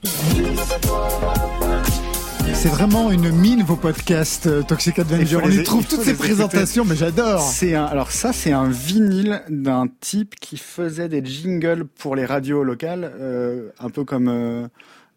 C'est 2.60 2.70
vraiment 2.70 3.12
une 3.12 3.30
mine 3.30 3.62
vos 3.62 3.76
podcasts 3.76 4.48
euh, 4.48 4.64
Toxic 4.64 4.96
faut 4.96 5.04
On 5.44 5.50
y 5.50 5.62
trouve 5.62 5.88
toutes 5.88 6.02
ces 6.02 6.16
présentations, 6.16 6.86
mais 6.86 6.96
j'adore. 6.96 7.40
C'est 7.40 7.76
un, 7.76 7.86
alors 7.86 8.10
ça, 8.10 8.34
c'est 8.34 8.52
un 8.52 8.68
vinyle 8.68 9.44
d'un 9.48 9.86
type 10.00 10.34
qui 10.40 10.58
faisait 10.58 11.08
des 11.08 11.24
jingles 11.24 11.86
pour 11.86 12.16
les 12.16 12.26
radios 12.26 12.64
locales, 12.64 13.14
euh, 13.20 13.70
un 13.80 13.92
peu 13.92 14.04
comme 14.06 14.28
euh, 14.28 14.68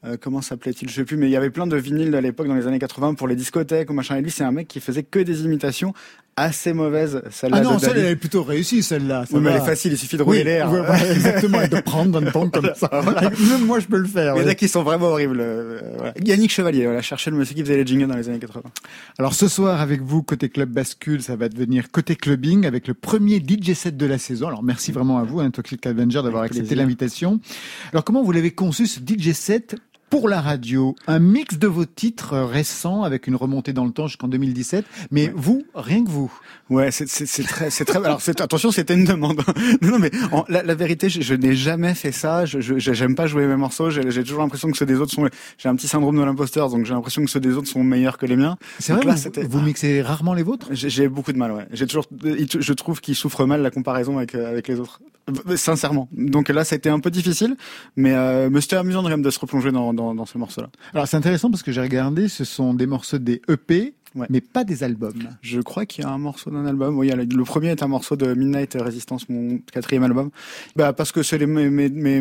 euh, 0.05 0.17
comment 0.21 0.43
s'appelait-il, 0.43 0.91
je 0.91 0.95
sais 0.95 1.05
plus, 1.05 1.17
mais 1.17 1.29
il 1.29 1.33
y 1.33 1.37
avait 1.37 1.51
plein 1.51 1.67
de 1.67 1.77
vinyles 1.77 2.15
à 2.15 2.21
l'époque 2.21 2.47
dans 2.47 2.55
les 2.55 2.67
années 2.67 2.79
80 2.79 3.15
pour 3.15 3.27
les 3.27 3.37
discothèques 3.37 3.91
ou 3.91 3.95
machin. 3.95 4.17
Et 4.17 4.23
lui, 4.23 4.31
c'est 4.31 4.45
un 4.45 4.53
mec 4.53 4.69
qui 4.69 4.81
faisait 4.81 5.03
que 5.03 5.19
des 5.19 5.45
imitations 5.45 5.95
assez 6.41 6.73
mauvaises. 6.73 7.23
Celle-là 7.31 7.59
Ah 7.61 7.63
non, 7.63 7.75
de 7.77 7.81
celle 7.81 7.91
Dali. 7.95 8.01
elle 8.07 8.13
est 8.13 8.17
plutôt 8.17 8.43
réussie, 8.43 8.83
celle-là. 8.83 9.25
Oui, 9.33 9.41
mais 9.41 9.51
elle 9.51 9.57
est 9.57 9.65
facile, 9.65 9.93
il 9.93 9.99
suffit 9.99 10.17
de 10.17 10.23
rouler 10.23 10.39
Oui, 10.39 10.45
l'air. 10.45 10.71
ouais, 10.73 10.81
ouais, 10.81 11.13
exactement, 11.13 11.61
et 11.63 11.69
de 11.69 11.81
prendre 11.81 12.21
un 12.23 12.31
ton 12.31 12.49
comme 12.51 12.71
ça. 12.75 12.91
Même 13.51 13.65
moi, 13.67 13.81
je 13.81 13.87
peux 13.87 13.99
le 13.99 14.07
faire. 14.09 14.35
Il 14.37 14.43
y 14.43 14.45
en 14.45 14.49
a 14.49 14.55
qui 14.55 14.69
sont 14.69 14.83
vraiment 14.83 15.07
horribles. 15.09 15.39
euh, 15.41 15.81
voilà. 15.97 16.13
Yannick 16.25 16.51
Chevalier, 16.51 16.85
voilà, 16.85 17.03
cherchez 17.03 17.31
le 17.31 17.37
monsieur 17.37 17.55
qui 17.55 17.63
faisait 17.63 17.77
les 17.77 17.87
jingles 17.87 18.07
dans 18.09 18.17
les 18.17 18.29
années 18.29 18.39
80. 18.39 18.63
Alors 19.19 19.35
ce 19.35 19.49
soir 19.49 19.81
avec 19.81 20.01
vous 20.03 20.23
côté 20.23 20.49
club 20.49 20.71
bascule, 20.71 21.23
ça 21.23 21.37
va 21.37 21.49
devenir 21.49 21.91
côté 21.91 22.17
clubbing 22.17 22.67
avec 22.67 22.89
le 22.89 22.95
premier 22.95 23.37
DJ 23.39 23.75
set 23.75 23.97
de 23.97 24.07
la 24.07 24.19
saison. 24.19 24.49
Alors 24.49 24.63
merci 24.63 24.93
vraiment 24.93 25.19
à 25.19 25.25
vous, 25.25 25.41
hein, 25.41 25.51
Toxic 25.51 25.85
Avenger, 25.87 26.23
d'avoir 26.23 26.43
accepté 26.45 26.75
l'invitation. 26.75 27.41
Alors 27.93 28.05
comment 28.05 28.23
vous 28.23 28.33
l'avez 28.33 28.51
conçu 28.51 28.87
ce 28.87 29.01
DJ 29.01 29.33
set 29.33 29.77
pour 30.11 30.29
la 30.29 30.41
radio 30.41 30.95
Un 31.07 31.21
mix 31.21 31.57
de 31.59 31.67
vos 31.67 31.85
titres 31.87 32.37
récents 32.39 33.05
avec 33.05 33.27
une 33.29 33.37
remontée 33.37 33.73
dans 33.73 33.85
le 33.85 33.93
temps 33.93 34.07
jusqu'en 34.09 34.29
2017. 34.29 34.85
Mais 35.11 35.33
vous, 35.35 35.65
rien 35.75 36.05
que 36.05 36.11
vous. 36.11 36.31
Ouais, 36.69 36.91
c'est 36.91 37.07
très 37.45 37.71
c'est 37.71 37.85
très 37.85 37.99
alors 38.05 38.21
attention, 38.41 38.71
c'était 38.71 38.95
une 38.95 39.05
demande. 39.05 39.41
non, 39.83 39.93
non 39.93 39.99
mais 39.99 40.11
en- 40.33 40.45
la, 40.49 40.63
la 40.63 40.75
vérité, 40.75 41.09
je, 41.09 41.21
je 41.21 41.35
n'ai 41.35 41.55
jamais 41.55 41.95
fait 41.95 42.13
ça. 42.13 42.45
Je 42.45 42.61
je- 42.61 42.79
j'aime 42.79 43.15
pas 43.15 43.27
jouer 43.27 43.47
mes 43.47 43.57
morceaux. 43.57 43.91
J'ai 43.91 44.23
toujours 44.25 44.41
l'impression 44.41 44.71
que 44.71 44.77
ceux 44.77 44.87
des 44.87 44.97
autres 44.97 45.13
sont. 45.13 45.29
J'ai 45.59 45.69
un 45.69 45.75
petit 45.77 45.89
syndrome 45.89 46.17
de 46.19 46.23
l'imposteur, 46.23 46.69
donc 46.71 46.85
j'ai 46.87 46.95
l'impression 46.95 47.25
que 47.25 47.31
ceux 47.31 47.41
des 47.41 47.55
autres 47.55 47.69
sont 47.69 47.83
meilleurs 47.85 48.19
que 48.19 48.27
les 48.27 48.37
miens. 48.37 48.57
C'est 48.79 48.93
vrai, 48.93 49.05
là, 49.05 49.15
vous, 49.49 49.61
mixez 49.61 50.03
rarement 50.03 50.35
les 50.35 50.43
vôtres? 50.43 50.69
J'ai 50.73 51.09
beaucoup 51.09 51.33
de 51.33 51.39
mal. 51.39 51.53
Ouais, 51.53 51.67
j'ai 51.73 51.87
toujours. 51.87 52.07
Je 52.25 52.73
trouve 52.73 53.01
qu'ils 53.01 53.15
souffrent 53.17 53.47
mal 53.47 53.63
la 53.63 53.71
comparaison 53.71 54.19
avec 54.19 54.35
euh, 54.35 54.51
avec 54.51 54.67
les 54.69 54.81
autres. 54.81 55.01
Sincèrement. 55.57 56.09
Donc 56.13 56.49
là, 56.49 56.65
ça 56.65 56.75
a 56.75 56.79
été 56.79 56.89
un 56.89 56.99
peu 56.99 57.11
difficile, 57.11 57.57
mais 57.95 58.13
euh, 58.15 58.49
mais 58.51 58.61
c'était 58.61 58.77
amusant 58.77 59.03
quand 59.03 59.09
même 59.11 59.23
de 59.23 59.31
se 59.31 59.39
replonger 59.39 59.71
dans 59.71 59.93
dans, 59.93 60.00
dans 60.15 60.27
ce 60.27 60.39
morceau-là. 60.39 60.69
Alors 60.95 61.07
c'est 61.09 61.17
intéressant 61.17 61.51
parce 61.51 61.63
que 61.63 61.73
j'ai 61.73 61.81
regardé, 61.81 62.29
ce 62.29 62.45
sont 62.45 62.75
des 62.75 62.87
morceaux 62.87 63.19
des 63.19 63.41
EP, 63.49 63.95
Ouais. 64.17 64.27
mais 64.29 64.41
pas 64.41 64.65
des 64.65 64.83
albums. 64.83 65.15
Je 65.41 65.61
crois 65.61 65.87
qu'il 65.87 66.03
y 66.03 66.07
a 66.07 66.11
un 66.11 66.19
morceau 66.19 66.51
d'un 66.51 66.67
album. 66.67 66.99
Oui, 66.99 67.11
le, 67.11 67.45
premier 67.45 67.69
est 67.69 67.81
un 67.85 67.87
morceau 67.87 68.17
de 68.17 68.35
Midnight 68.35 68.75
Resistance, 68.75 69.29
mon 69.29 69.59
quatrième 69.73 70.03
album. 70.03 70.31
Bah 70.75 70.93
parce 70.93 71.13
que 71.13 71.23
c'est 71.23 71.39
les 71.39 71.47
mes, 71.47 71.71
mes, 71.71 71.89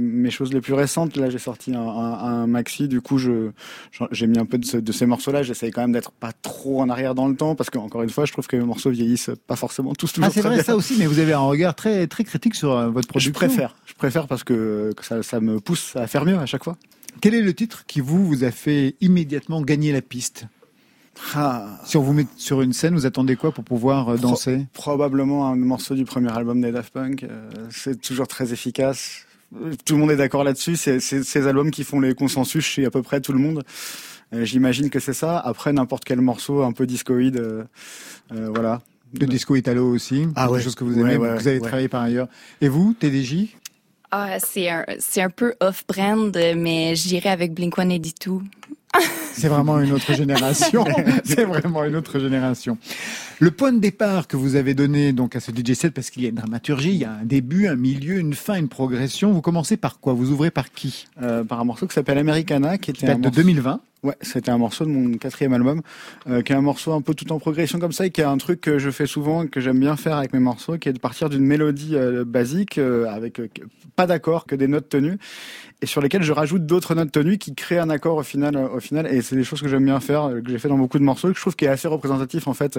mes, 0.00 0.30
choses 0.30 0.52
les 0.52 0.60
plus 0.60 0.74
récentes. 0.74 1.16
Là, 1.16 1.30
j'ai 1.30 1.38
sorti 1.38 1.74
un, 1.74 1.80
un, 1.80 2.42
un 2.42 2.46
maxi. 2.46 2.88
Du 2.88 3.00
coup, 3.00 3.16
je 3.16 3.52
j'ai 4.10 4.26
mis 4.26 4.38
un 4.38 4.44
peu 4.44 4.58
de, 4.58 4.66
ce- 4.66 4.76
de 4.76 4.92
ces 4.92 5.06
morceaux-là. 5.06 5.42
J'essaye 5.42 5.70
quand 5.70 5.80
même 5.80 5.92
d'être 5.92 6.12
pas 6.12 6.32
trop 6.42 6.82
en 6.82 6.90
arrière 6.90 7.14
dans 7.14 7.26
le 7.26 7.34
temps 7.34 7.54
parce 7.54 7.70
que 7.70 7.78
encore 7.78 8.02
une 8.02 8.10
fois, 8.10 8.26
je 8.26 8.32
trouve 8.32 8.46
que 8.46 8.56
les 8.56 8.64
morceaux 8.64 8.90
vieillissent 8.90 9.30
pas 9.46 9.56
forcément 9.56 9.94
tous 9.94 10.12
toujours 10.12 10.28
Ah 10.28 10.30
c'est 10.30 10.42
vrai 10.42 10.56
bien. 10.56 10.62
ça 10.62 10.76
aussi, 10.76 10.96
mais 10.98 11.06
vous 11.06 11.20
avez 11.20 11.32
un 11.32 11.38
regard 11.38 11.74
très 11.74 12.06
très 12.06 12.24
critique 12.24 12.54
sur 12.54 12.72
euh, 12.72 12.90
votre 12.90 13.06
Je 13.06 13.30
production. 13.30 13.32
préfère. 13.32 13.76
Je 13.86 13.94
préfère 13.94 14.26
parce 14.26 14.44
que, 14.44 14.92
que 14.94 15.06
ça, 15.06 15.22
ça 15.22 15.40
me 15.40 15.58
pousse 15.58 15.96
à 15.96 16.06
faire 16.06 16.26
mieux 16.26 16.36
à 16.36 16.44
chaque 16.44 16.64
fois. 16.64 16.76
Quel 17.20 17.34
est 17.34 17.42
le 17.42 17.54
titre 17.54 17.84
qui 17.86 18.00
vous 18.00 18.24
vous 18.26 18.44
a 18.44 18.50
fait 18.50 18.94
immédiatement 19.00 19.62
gagner 19.62 19.92
la 19.92 20.02
piste 20.02 20.46
Ah. 21.34 21.78
Si 21.84 21.96
on 21.96 22.02
vous 22.02 22.12
met 22.12 22.26
sur 22.36 22.62
une 22.62 22.72
scène, 22.72 22.94
vous 22.94 23.06
attendez 23.06 23.36
quoi 23.36 23.52
pour 23.52 23.64
pouvoir 23.64 24.10
euh, 24.10 24.16
danser? 24.16 24.66
Probablement 24.72 25.46
un 25.48 25.56
morceau 25.56 25.94
du 25.94 26.04
premier 26.04 26.32
album 26.32 26.60
des 26.60 26.72
Daft 26.72 26.92
Punk. 26.92 27.24
Euh, 27.24 27.50
c'est 27.70 28.00
toujours 28.00 28.28
très 28.28 28.52
efficace. 28.52 29.26
Tout 29.84 29.94
le 29.94 30.00
monde 30.00 30.10
est 30.12 30.16
d'accord 30.16 30.44
là-dessus. 30.44 30.76
C'est 30.76 31.00
ces 31.00 31.46
albums 31.46 31.70
qui 31.72 31.82
font 31.84 31.98
les 32.00 32.14
consensus 32.14 32.64
chez 32.64 32.84
à 32.86 32.90
peu 32.90 33.02
près 33.02 33.20
tout 33.20 33.32
le 33.32 33.40
monde. 33.40 33.64
Euh, 34.32 34.44
J'imagine 34.44 34.90
que 34.90 35.00
c'est 35.00 35.12
ça. 35.12 35.38
Après, 35.40 35.72
n'importe 35.72 36.04
quel 36.04 36.20
morceau 36.20 36.62
un 36.62 36.70
peu 36.72 36.86
discoïde, 36.86 37.36
euh, 37.38 37.64
euh, 38.32 38.48
voilà. 38.54 38.80
De 39.12 39.26
disco 39.26 39.56
italo 39.56 39.92
aussi, 39.92 40.28
Ah 40.36 40.42
quelque 40.44 40.52
ouais. 40.54 40.62
chose 40.62 40.76
que 40.76 40.84
vous 40.84 40.96
aimez, 40.96 41.16
ouais, 41.16 41.34
que 41.36 41.42
vous 41.42 41.48
avez 41.48 41.58
travaillé 41.58 41.88
par 41.88 42.02
ailleurs. 42.02 42.28
Et 42.60 42.68
vous, 42.68 42.94
TDJ 42.94 43.48
Ah, 44.12 44.38
c'est 44.40 44.68
un, 44.68 44.84
c'est 44.98 45.22
un 45.22 45.30
peu 45.30 45.54
off-brand, 45.60 46.36
mais 46.56 46.94
j'irai 46.96 47.28
avec 47.28 47.52
Blink-182. 47.54 48.40
C'est 49.32 49.46
vraiment 49.46 49.78
une 49.80 49.92
autre 49.92 50.12
génération. 50.14 50.84
C'est 51.24 51.44
vraiment 51.44 51.84
une 51.84 51.94
autre 51.94 52.18
génération. 52.18 52.76
Le 53.38 53.52
point 53.52 53.72
de 53.72 53.78
départ 53.78 54.26
que 54.26 54.36
vous 54.36 54.56
avez 54.56 54.74
donné 54.74 55.12
donc 55.12 55.36
à 55.36 55.40
ce 55.40 55.52
DJ 55.52 55.74
set, 55.74 55.94
parce 55.94 56.10
qu'il 56.10 56.24
y 56.24 56.26
a 56.26 56.30
une 56.30 56.34
dramaturgie, 56.34 56.90
il 56.90 56.96
y 56.96 57.04
a 57.04 57.12
un 57.12 57.24
début, 57.24 57.68
un 57.68 57.76
milieu, 57.76 58.18
une 58.18 58.34
fin, 58.34 58.56
une 58.56 58.68
progression. 58.68 59.30
Vous 59.30 59.42
commencez 59.42 59.76
par 59.76 60.00
quoi? 60.00 60.12
Vous 60.12 60.32
ouvrez 60.32 60.50
par 60.50 60.72
qui? 60.72 61.06
Euh, 61.22 61.44
par 61.44 61.60
un 61.60 61.64
morceau 61.64 61.86
qui 61.86 61.94
s'appelle 61.94 62.18
Americana, 62.18 62.78
qui 62.78 62.92
Qui 62.92 63.04
était 63.04 63.12
un 63.12 63.14
date 63.14 63.20
de 63.20 63.26
morceau- 63.28 63.40
2020. 63.42 63.80
Ouais, 64.02 64.16
c'était 64.22 64.50
un 64.50 64.56
morceau 64.56 64.86
de 64.86 64.90
mon 64.90 65.18
quatrième 65.18 65.52
album, 65.52 65.82
euh, 66.26 66.40
qui 66.40 66.52
est 66.52 66.56
un 66.56 66.62
morceau 66.62 66.92
un 66.92 67.02
peu 67.02 67.12
tout 67.12 67.30
en 67.32 67.38
progression 67.38 67.78
comme 67.78 67.92
ça, 67.92 68.06
et 68.06 68.10
qui 68.10 68.22
est 68.22 68.24
un 68.24 68.38
truc 68.38 68.62
que 68.62 68.78
je 68.78 68.90
fais 68.90 69.04
souvent, 69.04 69.42
et 69.42 69.48
que 69.48 69.60
j'aime 69.60 69.78
bien 69.78 69.94
faire 69.96 70.16
avec 70.16 70.32
mes 70.32 70.38
morceaux, 70.38 70.78
qui 70.78 70.88
est 70.88 70.94
de 70.94 70.98
partir 70.98 71.28
d'une 71.28 71.44
mélodie 71.44 71.96
euh, 71.96 72.24
basique, 72.24 72.78
euh, 72.78 73.06
avec 73.10 73.38
euh, 73.40 73.48
pas 73.96 74.06
d'accord, 74.06 74.46
que 74.46 74.54
des 74.54 74.68
notes 74.68 74.88
tenues, 74.88 75.18
et 75.82 75.86
sur 75.86 76.00
lesquelles 76.00 76.22
je 76.22 76.32
rajoute 76.32 76.64
d'autres 76.64 76.94
notes 76.94 77.12
tenues 77.12 77.36
qui 77.36 77.54
créent 77.54 77.78
un 77.78 77.90
accord 77.90 78.16
au 78.16 78.22
final, 78.22 78.56
euh, 78.56 78.68
au 78.68 78.80
final. 78.80 79.06
Et 79.06 79.20
c'est 79.20 79.36
des 79.36 79.44
choses 79.44 79.60
que 79.60 79.68
j'aime 79.68 79.84
bien 79.84 80.00
faire, 80.00 80.30
que 80.42 80.50
j'ai 80.50 80.58
fait 80.58 80.68
dans 80.68 80.78
beaucoup 80.78 80.98
de 80.98 81.04
morceaux, 81.04 81.28
que 81.28 81.34
je 81.34 81.40
trouve 81.40 81.56
qui 81.56 81.66
est 81.66 81.68
assez 81.68 81.88
représentatif 81.88 82.48
en 82.48 82.54
fait 82.54 82.78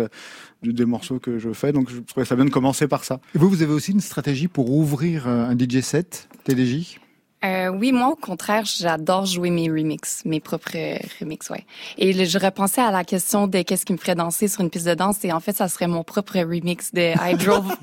des 0.64 0.86
morceaux 0.86 1.20
que 1.20 1.38
je 1.38 1.54
fais. 1.54 1.72
Donc 1.72 1.92
je 1.92 2.00
trouvais 2.00 2.26
ça 2.26 2.36
bien 2.36 2.46
de 2.46 2.50
commencer 2.50 2.88
par 2.88 3.04
ça. 3.04 3.20
Et 3.36 3.38
vous, 3.38 3.48
vous 3.48 3.62
avez 3.62 3.74
aussi 3.74 3.92
une 3.92 4.02
stratégie 4.02 4.48
pour 4.48 4.72
ouvrir 4.72 5.28
un 5.28 5.56
DJ 5.56 5.82
set, 5.82 6.30
TDJ 6.46 7.01
Euh, 7.44 7.70
oui, 7.70 7.92
moi, 7.92 8.10
au 8.10 8.16
contraire, 8.16 8.66
j'adore 8.66 9.26
jouer 9.26 9.50
mes 9.50 9.68
remixes, 9.70 10.22
mes 10.26 10.40
propres 10.40 11.00
remixes, 11.20 11.50
ouais. 11.50 11.66
Et 11.98 12.14
le- 12.14 12.26
je 12.26 12.38
repensais 12.38 12.82
à 12.82 12.92
la 12.92 13.04
question 13.04 13.48
de 13.48 13.62
qu'est-ce 13.64 13.86
qui 13.86 13.94
me 13.94 13.98
ferait 13.98 14.14
danser 14.16 14.48
sur 14.48 14.62
une 14.62 14.70
piste 14.70 14.86
de 14.88 14.94
danse, 14.94 15.24
et 15.26 15.32
en 15.32 15.40
fait, 15.40 15.56
ça 15.56 15.68
serait 15.68 15.88
mon 15.88 16.04
propre 16.04 16.38
remix 16.40 16.94
de 16.94 17.14
I 17.18 17.36
Drove. 17.44 17.76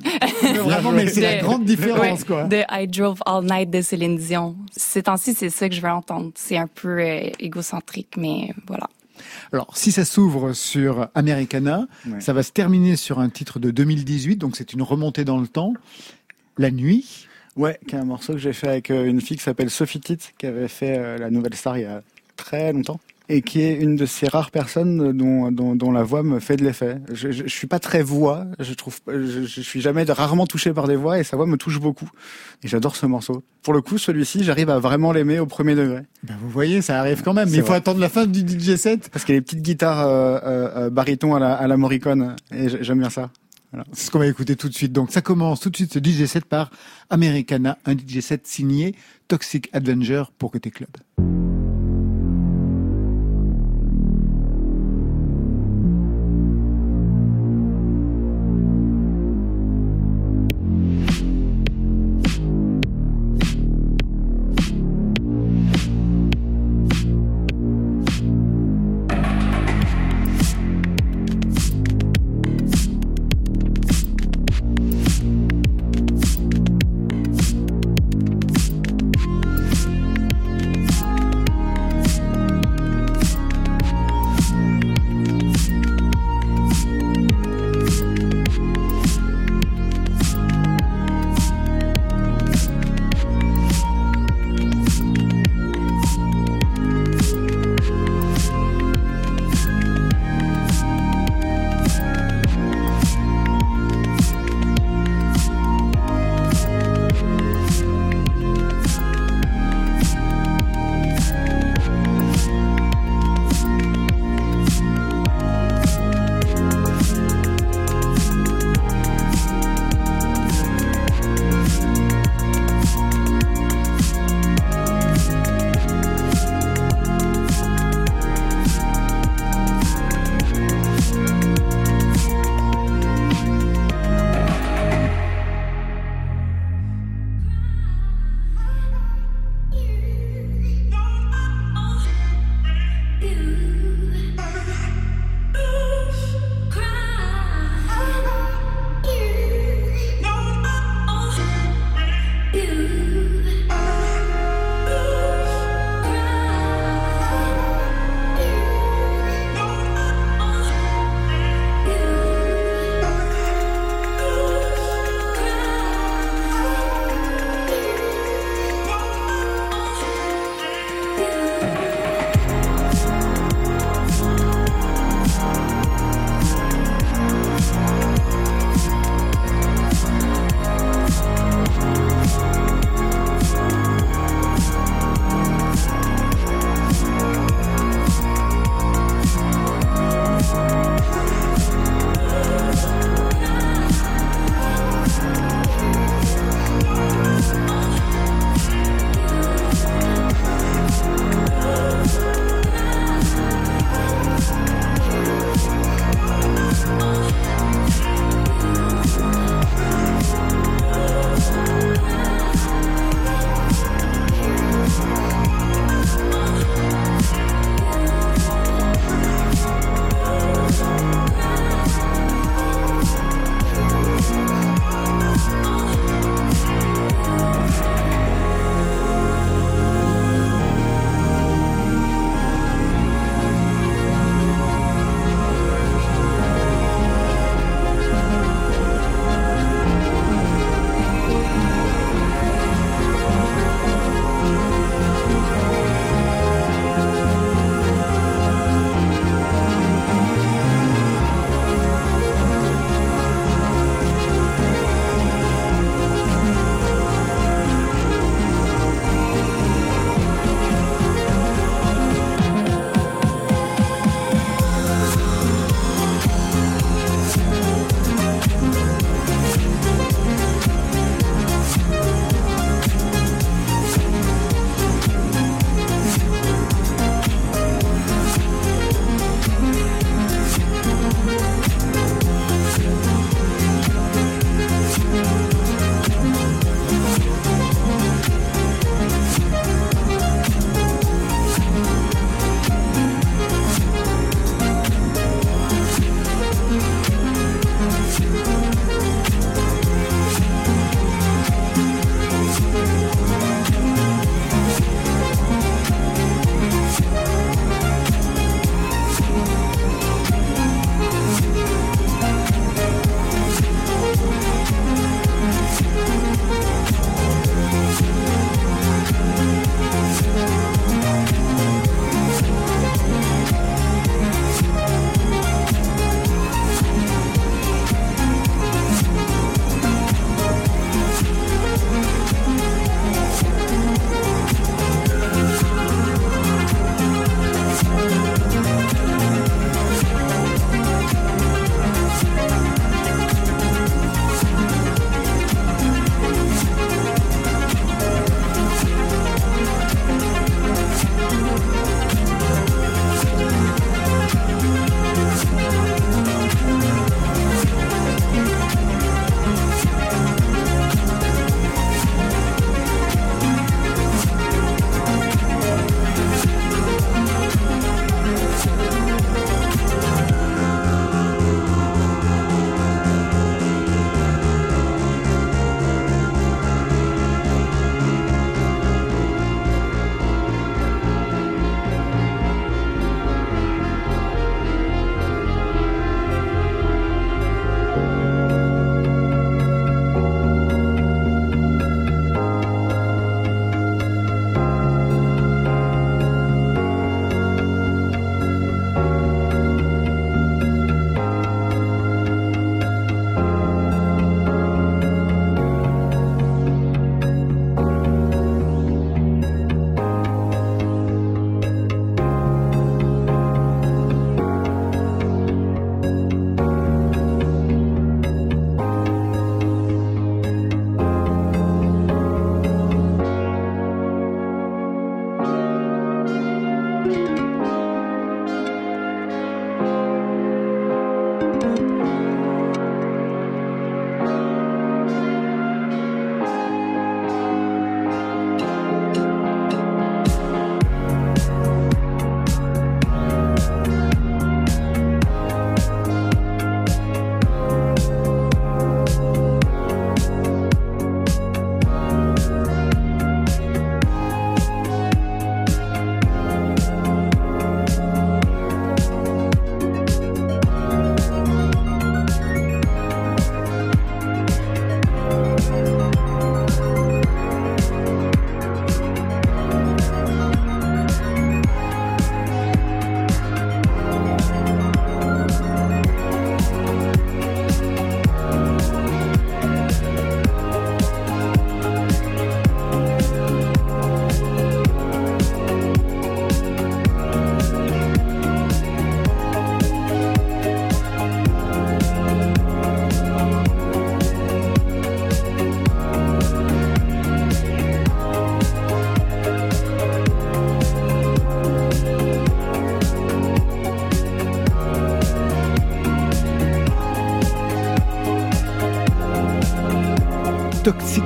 Vraiment, 0.62 0.92
mais 0.92 1.08
c'est 1.08 1.20
la 1.20 1.36
de- 1.38 1.42
grande 1.42 1.64
différence, 1.64 2.20
ouais, 2.20 2.26
quoi. 2.26 2.44
De 2.44 2.62
I 2.70 2.86
Drove 2.86 3.18
All 3.26 3.44
Night 3.44 3.70
de 3.70 3.80
Céline 3.82 4.16
Dion. 4.16 4.56
Ces 4.76 5.02
temps-ci, 5.02 5.34
c'est 5.34 5.50
ça 5.50 5.68
que 5.68 5.74
je 5.74 5.80
veux 5.80 5.88
entendre. 5.90 6.30
C'est 6.36 6.56
un 6.56 6.68
peu 6.68 7.00
euh, 7.00 7.28
égocentrique, 7.40 8.14
mais 8.16 8.54
voilà. 8.66 8.88
Alors, 9.52 9.76
si 9.76 9.90
ça 9.90 10.04
s'ouvre 10.04 10.52
sur 10.52 11.08
Americana, 11.16 11.86
Ouais. 12.06 12.20
ça 12.20 12.32
va 12.32 12.44
se 12.44 12.52
terminer 12.52 12.94
sur 12.96 13.18
un 13.18 13.28
titre 13.28 13.58
de 13.58 13.70
2018, 13.72 14.36
donc 14.36 14.56
c'est 14.56 14.72
une 14.72 14.82
remontée 14.82 15.24
dans 15.24 15.38
le 15.38 15.48
temps. 15.48 15.72
La 16.58 16.70
nuit, 16.70 17.27
Ouais, 17.58 17.76
qui 17.88 17.96
est 17.96 17.98
un 17.98 18.04
morceau 18.04 18.34
que 18.34 18.38
j'ai 18.38 18.52
fait 18.52 18.68
avec 18.68 18.90
euh, 18.92 19.04
une 19.04 19.20
fille 19.20 19.36
qui 19.36 19.42
s'appelle 19.42 19.68
Sophie 19.68 19.98
Titt, 19.98 20.32
qui 20.38 20.46
avait 20.46 20.68
fait 20.68 20.96
euh, 20.96 21.18
la 21.18 21.28
Nouvelle 21.28 21.54
Star 21.54 21.76
il 21.76 21.82
y 21.82 21.86
a 21.86 22.02
très 22.36 22.72
longtemps. 22.72 23.00
Et 23.28 23.42
qui 23.42 23.60
est 23.60 23.74
une 23.74 23.96
de 23.96 24.06
ces 24.06 24.26
rares 24.28 24.50
personnes 24.50 25.12
dont, 25.12 25.50
dont, 25.50 25.74
dont 25.74 25.90
la 25.90 26.02
voix 26.02 26.22
me 26.22 26.38
fait 26.38 26.56
de 26.56 26.64
l'effet. 26.64 26.98
Je, 27.12 27.30
je, 27.30 27.42
je 27.42 27.48
suis 27.48 27.66
pas 27.66 27.80
très 27.80 28.00
voix, 28.00 28.46
je 28.60 28.72
trouve, 28.72 29.00
je, 29.08 29.44
je 29.44 29.60
suis 29.60 29.82
jamais 29.82 30.04
rarement 30.04 30.46
touché 30.46 30.72
par 30.72 30.86
des 30.86 30.96
voix 30.96 31.18
et 31.18 31.24
sa 31.24 31.36
voix 31.36 31.46
me 31.46 31.56
touche 31.56 31.78
beaucoup. 31.78 32.08
Et 32.62 32.68
j'adore 32.68 32.96
ce 32.96 33.04
morceau. 33.04 33.42
Pour 33.62 33.74
le 33.74 33.82
coup, 33.82 33.98
celui-ci, 33.98 34.44
j'arrive 34.44 34.70
à 34.70 34.78
vraiment 34.78 35.12
l'aimer 35.12 35.40
au 35.40 35.46
premier 35.46 35.74
degré. 35.74 36.02
ben 36.22 36.36
vous 36.40 36.48
voyez, 36.48 36.80
ça 36.80 37.00
arrive 37.00 37.22
quand 37.22 37.34
même, 37.34 37.50
mais 37.50 37.56
il 37.56 37.62
faut 37.64 37.74
attendre 37.74 38.00
la 38.00 38.08
fin 38.08 38.24
du 38.24 38.40
DJ 38.40 38.76
set. 38.76 39.10
Parce 39.10 39.26
qu'il 39.26 39.34
y 39.34 39.36
a 39.36 39.40
des 39.40 39.44
petites 39.44 39.62
guitares 39.62 40.06
euh, 40.06 40.38
euh, 40.44 40.90
baryton 40.90 41.34
à 41.34 41.40
la, 41.40 41.52
à 41.52 41.66
la 41.66 41.76
Morricone, 41.76 42.34
et 42.50 42.68
j'aime 42.82 43.00
bien 43.00 43.10
ça. 43.10 43.30
C'est 43.92 44.06
ce 44.06 44.10
qu'on 44.10 44.18
va 44.18 44.26
écouter 44.26 44.56
tout 44.56 44.68
de 44.68 44.74
suite. 44.74 44.92
Donc 44.92 45.12
ça 45.12 45.20
commence 45.20 45.60
tout 45.60 45.70
de 45.70 45.76
suite 45.76 45.92
ce 45.92 45.98
DJ 45.98 46.26
set 46.26 46.44
par 46.44 46.70
Americana, 47.10 47.78
un 47.84 47.92
DJ 47.92 48.20
set 48.20 48.46
signé 48.46 48.94
Toxic 49.28 49.68
Avenger 49.72 50.24
pour 50.38 50.50
Côté 50.50 50.70
Club. 50.70 50.90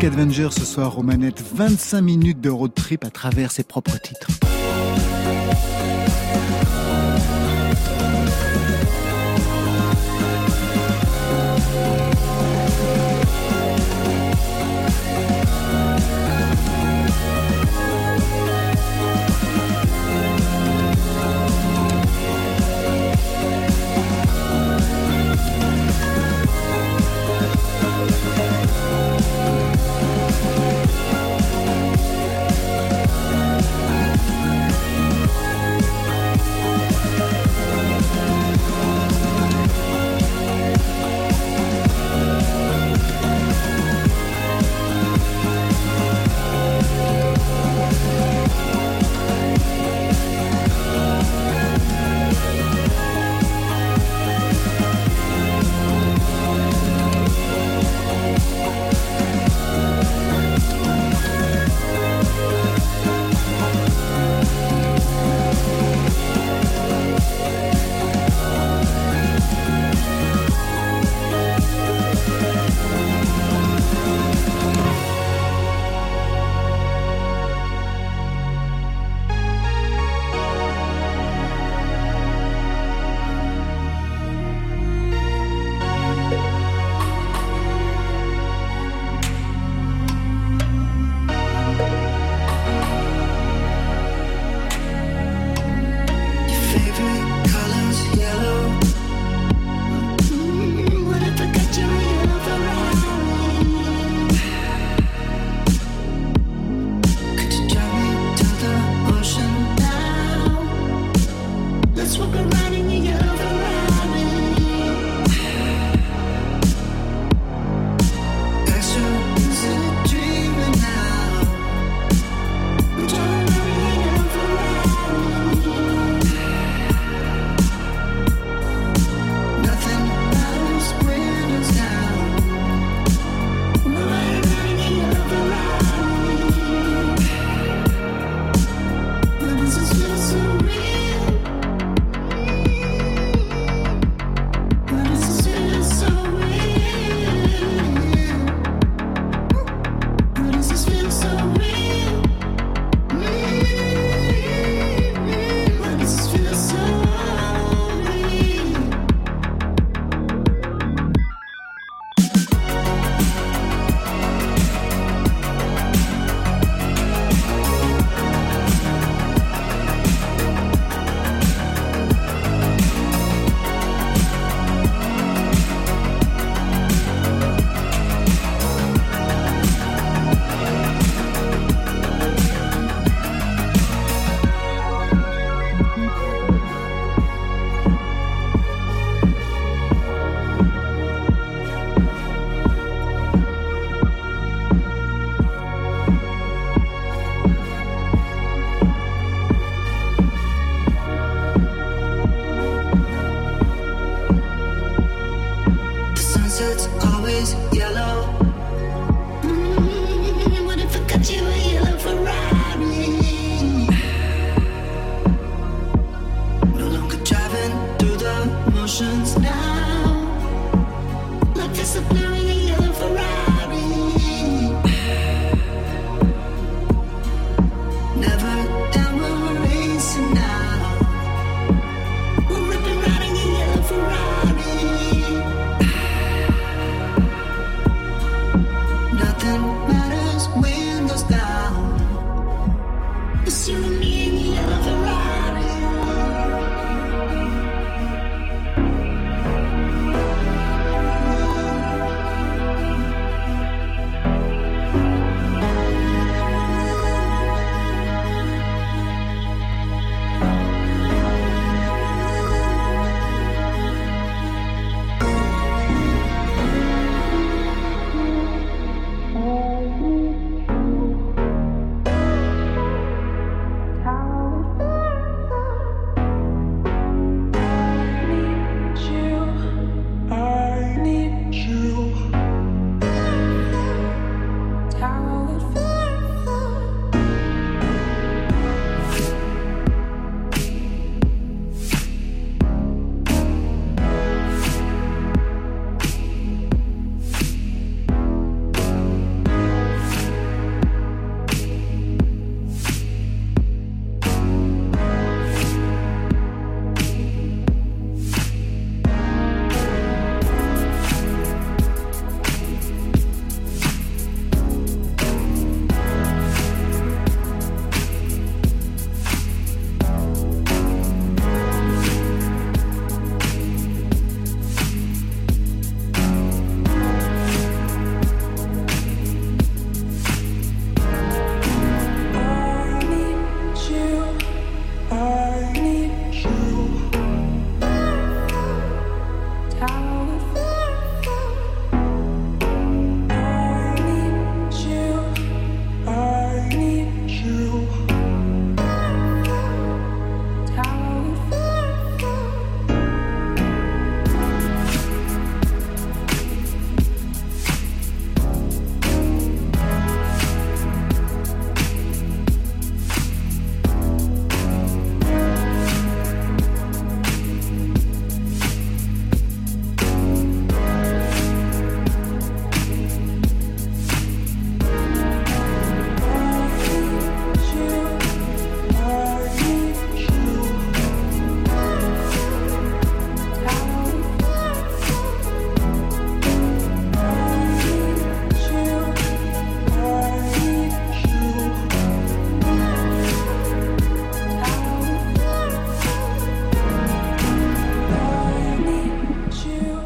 Toxic 0.03 0.18
Avenger 0.18 0.48
ce 0.50 0.64
soir 0.64 0.98
aux 0.98 1.05
manettes. 1.05 1.40
25 1.55 2.00
minutes 2.00 2.40
de 2.40 2.50
road 2.50 2.74
trip 2.74 3.05
à 3.05 3.11
travers 3.11 3.53
ses 3.53 3.62
propres 3.62 3.98
titres. 4.00 4.26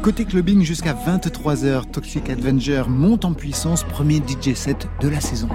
Côté 0.07 0.23
clubbing 0.23 0.63
jusqu'à 0.63 0.93
23h, 0.93 1.91
Toxic 1.91 2.29
Avenger 2.29 2.83
monte 2.87 3.25
en 3.25 3.33
puissance, 3.33 3.83
premier 3.83 4.19
DJ 4.25 4.53
set 4.53 4.87
de 5.01 5.09
la 5.09 5.19
saison. 5.19 5.49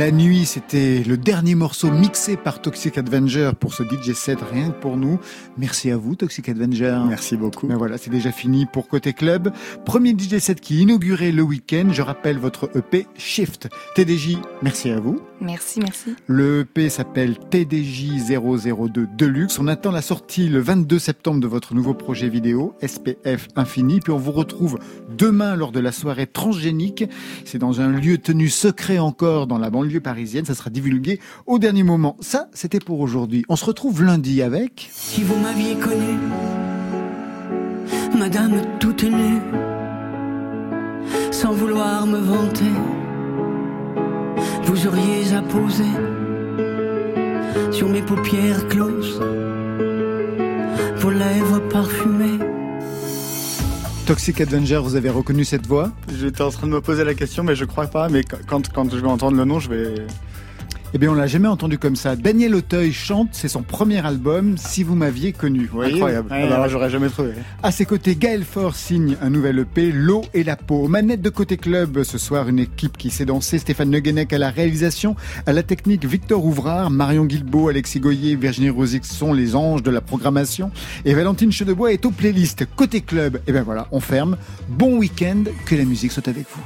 La 0.00 0.10
nuit, 0.10 0.46
c'était 0.46 1.02
le 1.06 1.18
dernier 1.18 1.54
morceau 1.54 1.90
mixé 1.90 2.38
par 2.38 2.62
Toxic 2.62 2.96
Avenger 2.96 3.50
pour 3.60 3.74
ce 3.74 3.82
DJ 3.82 4.14
set 4.14 4.38
rien 4.50 4.70
que 4.70 4.80
pour 4.80 4.96
nous. 4.96 5.20
Merci 5.58 5.90
à 5.90 5.98
vous 5.98 6.14
Toxic 6.14 6.48
Avenger. 6.48 7.00
Merci 7.06 7.36
beaucoup. 7.36 7.66
Mais 7.66 7.74
voilà, 7.74 7.98
c'est 7.98 8.08
déjà 8.08 8.32
fini 8.32 8.64
pour 8.64 8.88
Côté 8.88 9.12
Club. 9.12 9.52
Premier 9.84 10.12
DJ 10.12 10.38
set 10.38 10.58
qui 10.62 10.80
inaugurait 10.80 11.32
le 11.32 11.42
week-end. 11.42 11.90
Je 11.92 12.00
rappelle 12.00 12.38
votre 12.38 12.70
EP 12.74 13.08
Shift. 13.18 13.68
TDJ, 13.94 14.38
merci 14.62 14.88
à 14.88 15.00
vous. 15.00 15.20
Merci, 15.40 15.80
merci. 15.80 16.14
Le 16.26 16.60
EP 16.60 16.90
s'appelle 16.90 17.38
TDJ 17.38 18.26
002 18.28 19.08
Deluxe. 19.16 19.58
On 19.58 19.68
attend 19.68 19.90
la 19.90 20.02
sortie 20.02 20.48
le 20.48 20.60
22 20.60 20.98
septembre 20.98 21.40
de 21.40 21.46
votre 21.46 21.74
nouveau 21.74 21.94
projet 21.94 22.28
vidéo 22.28 22.74
SPF 22.82 23.48
Infini. 23.56 24.00
Puis 24.00 24.12
on 24.12 24.18
vous 24.18 24.32
retrouve 24.32 24.78
demain 25.16 25.56
lors 25.56 25.72
de 25.72 25.80
la 25.80 25.92
soirée 25.92 26.26
transgénique. 26.26 27.04
C'est 27.46 27.58
dans 27.58 27.80
un 27.80 27.88
lieu 27.88 28.18
tenu 28.18 28.50
secret 28.50 28.98
encore 28.98 29.46
dans 29.46 29.58
la 29.58 29.70
banlieue 29.70 30.00
parisienne. 30.00 30.44
Ça 30.44 30.54
sera 30.54 30.68
divulgué 30.68 31.20
au 31.46 31.58
dernier 31.58 31.84
moment. 31.84 32.16
Ça, 32.20 32.48
c'était 32.52 32.80
pour 32.80 33.00
aujourd'hui. 33.00 33.44
On 33.48 33.56
se 33.56 33.64
retrouve 33.64 34.02
lundi 34.02 34.42
avec... 34.42 34.90
Si 34.92 35.22
vous 35.22 35.36
m'aviez 35.36 35.74
connu, 35.76 36.18
Madame 38.18 38.60
toute 38.78 39.04
nue, 39.04 39.40
sans 41.30 41.52
vouloir 41.52 42.06
me 42.06 42.18
vanter, 42.18 42.64
vous 44.64 44.86
auriez 44.86 45.32
apposé 45.34 45.84
sur 47.70 47.88
mes 47.88 48.02
paupières 48.02 48.66
closes 48.68 49.20
vos 50.96 51.10
lèvres 51.10 51.60
parfumées. 51.70 52.38
Toxic 54.06 54.40
Avenger, 54.40 54.80
vous 54.82 54.96
avez 54.96 55.08
reconnu 55.08 55.44
cette 55.44 55.66
voix? 55.66 55.92
J'étais 56.18 56.42
en 56.42 56.50
train 56.50 56.66
de 56.66 56.72
me 56.72 56.80
poser 56.80 57.04
la 57.04 57.14
question, 57.14 57.42
mais 57.42 57.54
je 57.54 57.64
crois 57.64 57.86
pas. 57.86 58.08
Mais 58.08 58.22
quand, 58.22 58.70
quand 58.72 58.90
je 58.90 58.96
vais 58.96 59.06
entendre 59.06 59.36
le 59.36 59.44
nom, 59.44 59.60
je 59.60 59.70
vais, 59.70 59.94
eh 60.92 60.98
bien, 60.98 61.10
on 61.10 61.14
l'a 61.14 61.26
jamais 61.26 61.48
entendu 61.48 61.78
comme 61.78 61.96
ça. 61.96 62.16
Daniel 62.16 62.54
Auteuil 62.54 62.92
chante, 62.92 63.28
c'est 63.32 63.48
son 63.48 63.62
premier 63.62 64.04
album, 64.04 64.56
Si 64.58 64.82
vous 64.82 64.94
m'aviez 64.94 65.32
connu. 65.32 65.70
Incroyable. 65.82 66.30
Ouais, 66.30 66.42
Alors, 66.42 66.60
ouais. 66.62 66.68
j'aurais 66.68 66.90
jamais 66.90 67.08
trouvé. 67.08 67.30
À 67.62 67.70
ses 67.70 67.84
côtés, 67.84 68.16
Gaël 68.16 68.44
Faure 68.44 68.74
signe 68.74 69.16
un 69.22 69.30
nouvel 69.30 69.58
EP, 69.60 69.92
L'eau 69.92 70.22
et 70.34 70.42
la 70.44 70.56
peau. 70.56 70.88
Manette 70.88 71.22
de 71.22 71.30
côté 71.30 71.56
club, 71.56 72.02
ce 72.02 72.18
soir, 72.18 72.48
une 72.48 72.58
équipe 72.58 72.96
qui 72.96 73.10
s'est 73.10 73.24
dansée. 73.24 73.58
Stéphane 73.58 73.90
Neguenec 73.90 74.32
à 74.32 74.38
la 74.38 74.50
réalisation, 74.50 75.16
à 75.46 75.52
la 75.52 75.62
technique, 75.62 76.04
Victor 76.04 76.44
Ouvrard, 76.44 76.90
Marion 76.90 77.24
Guilbeault, 77.24 77.68
Alexis 77.68 78.00
Goyer, 78.00 78.34
Virginie 78.36 78.70
Rosic 78.70 79.04
sont 79.04 79.32
les 79.32 79.54
anges 79.54 79.82
de 79.82 79.90
la 79.90 80.00
programmation. 80.00 80.70
Et 81.04 81.14
Valentine 81.14 81.52
Chedebois 81.52 81.92
est 81.92 82.04
aux 82.04 82.10
playlists. 82.10 82.66
Côté 82.76 83.00
club, 83.00 83.40
et 83.46 83.52
ben 83.52 83.62
voilà, 83.62 83.86
on 83.92 84.00
ferme. 84.00 84.36
Bon 84.68 84.96
week-end, 84.98 85.44
que 85.66 85.74
la 85.74 85.84
musique 85.84 86.12
soit 86.12 86.26
avec 86.28 86.46
vous. 86.54 86.62